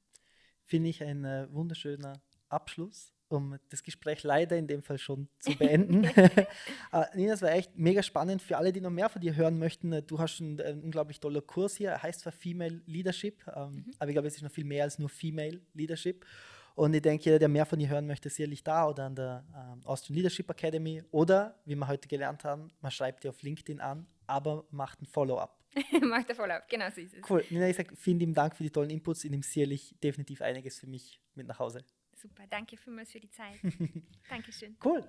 [0.66, 5.58] Finde ich ein äh, wunderschöner Abschluss, um das Gespräch leider in dem Fall schon zu
[5.58, 6.06] beenden.
[6.06, 9.58] uh, Nina, es war echt mega spannend für alle, die noch mehr von dir hören
[9.58, 9.92] möchten.
[9.92, 13.92] Äh, du hast einen, einen unglaublich toller Kurs hier, heißt zwar Female Leadership, ähm, mhm.
[13.98, 16.26] aber ich glaube, es ist noch viel mehr als nur Female Leadership.
[16.76, 19.16] Und ich denke, jeder, der mehr von dir hören möchte, ist sicherlich da oder an
[19.16, 21.04] der ähm, Austrian Leadership Academy.
[21.12, 25.06] Oder, wie wir heute gelernt haben, man schreibt dir auf LinkedIn an, aber macht ein
[25.06, 25.60] Follow-up.
[26.02, 27.30] macht ein Follow-up, genau so ist es.
[27.30, 27.44] Cool.
[27.50, 29.24] Nina, ich sage vielen lieben Dank für die tollen Inputs.
[29.24, 31.84] Ich nehme sicherlich definitiv einiges für mich mit nach Hause.
[32.16, 33.60] Super, danke vielmals für die Zeit.
[34.30, 34.78] Dankeschön.
[34.84, 35.08] Cool.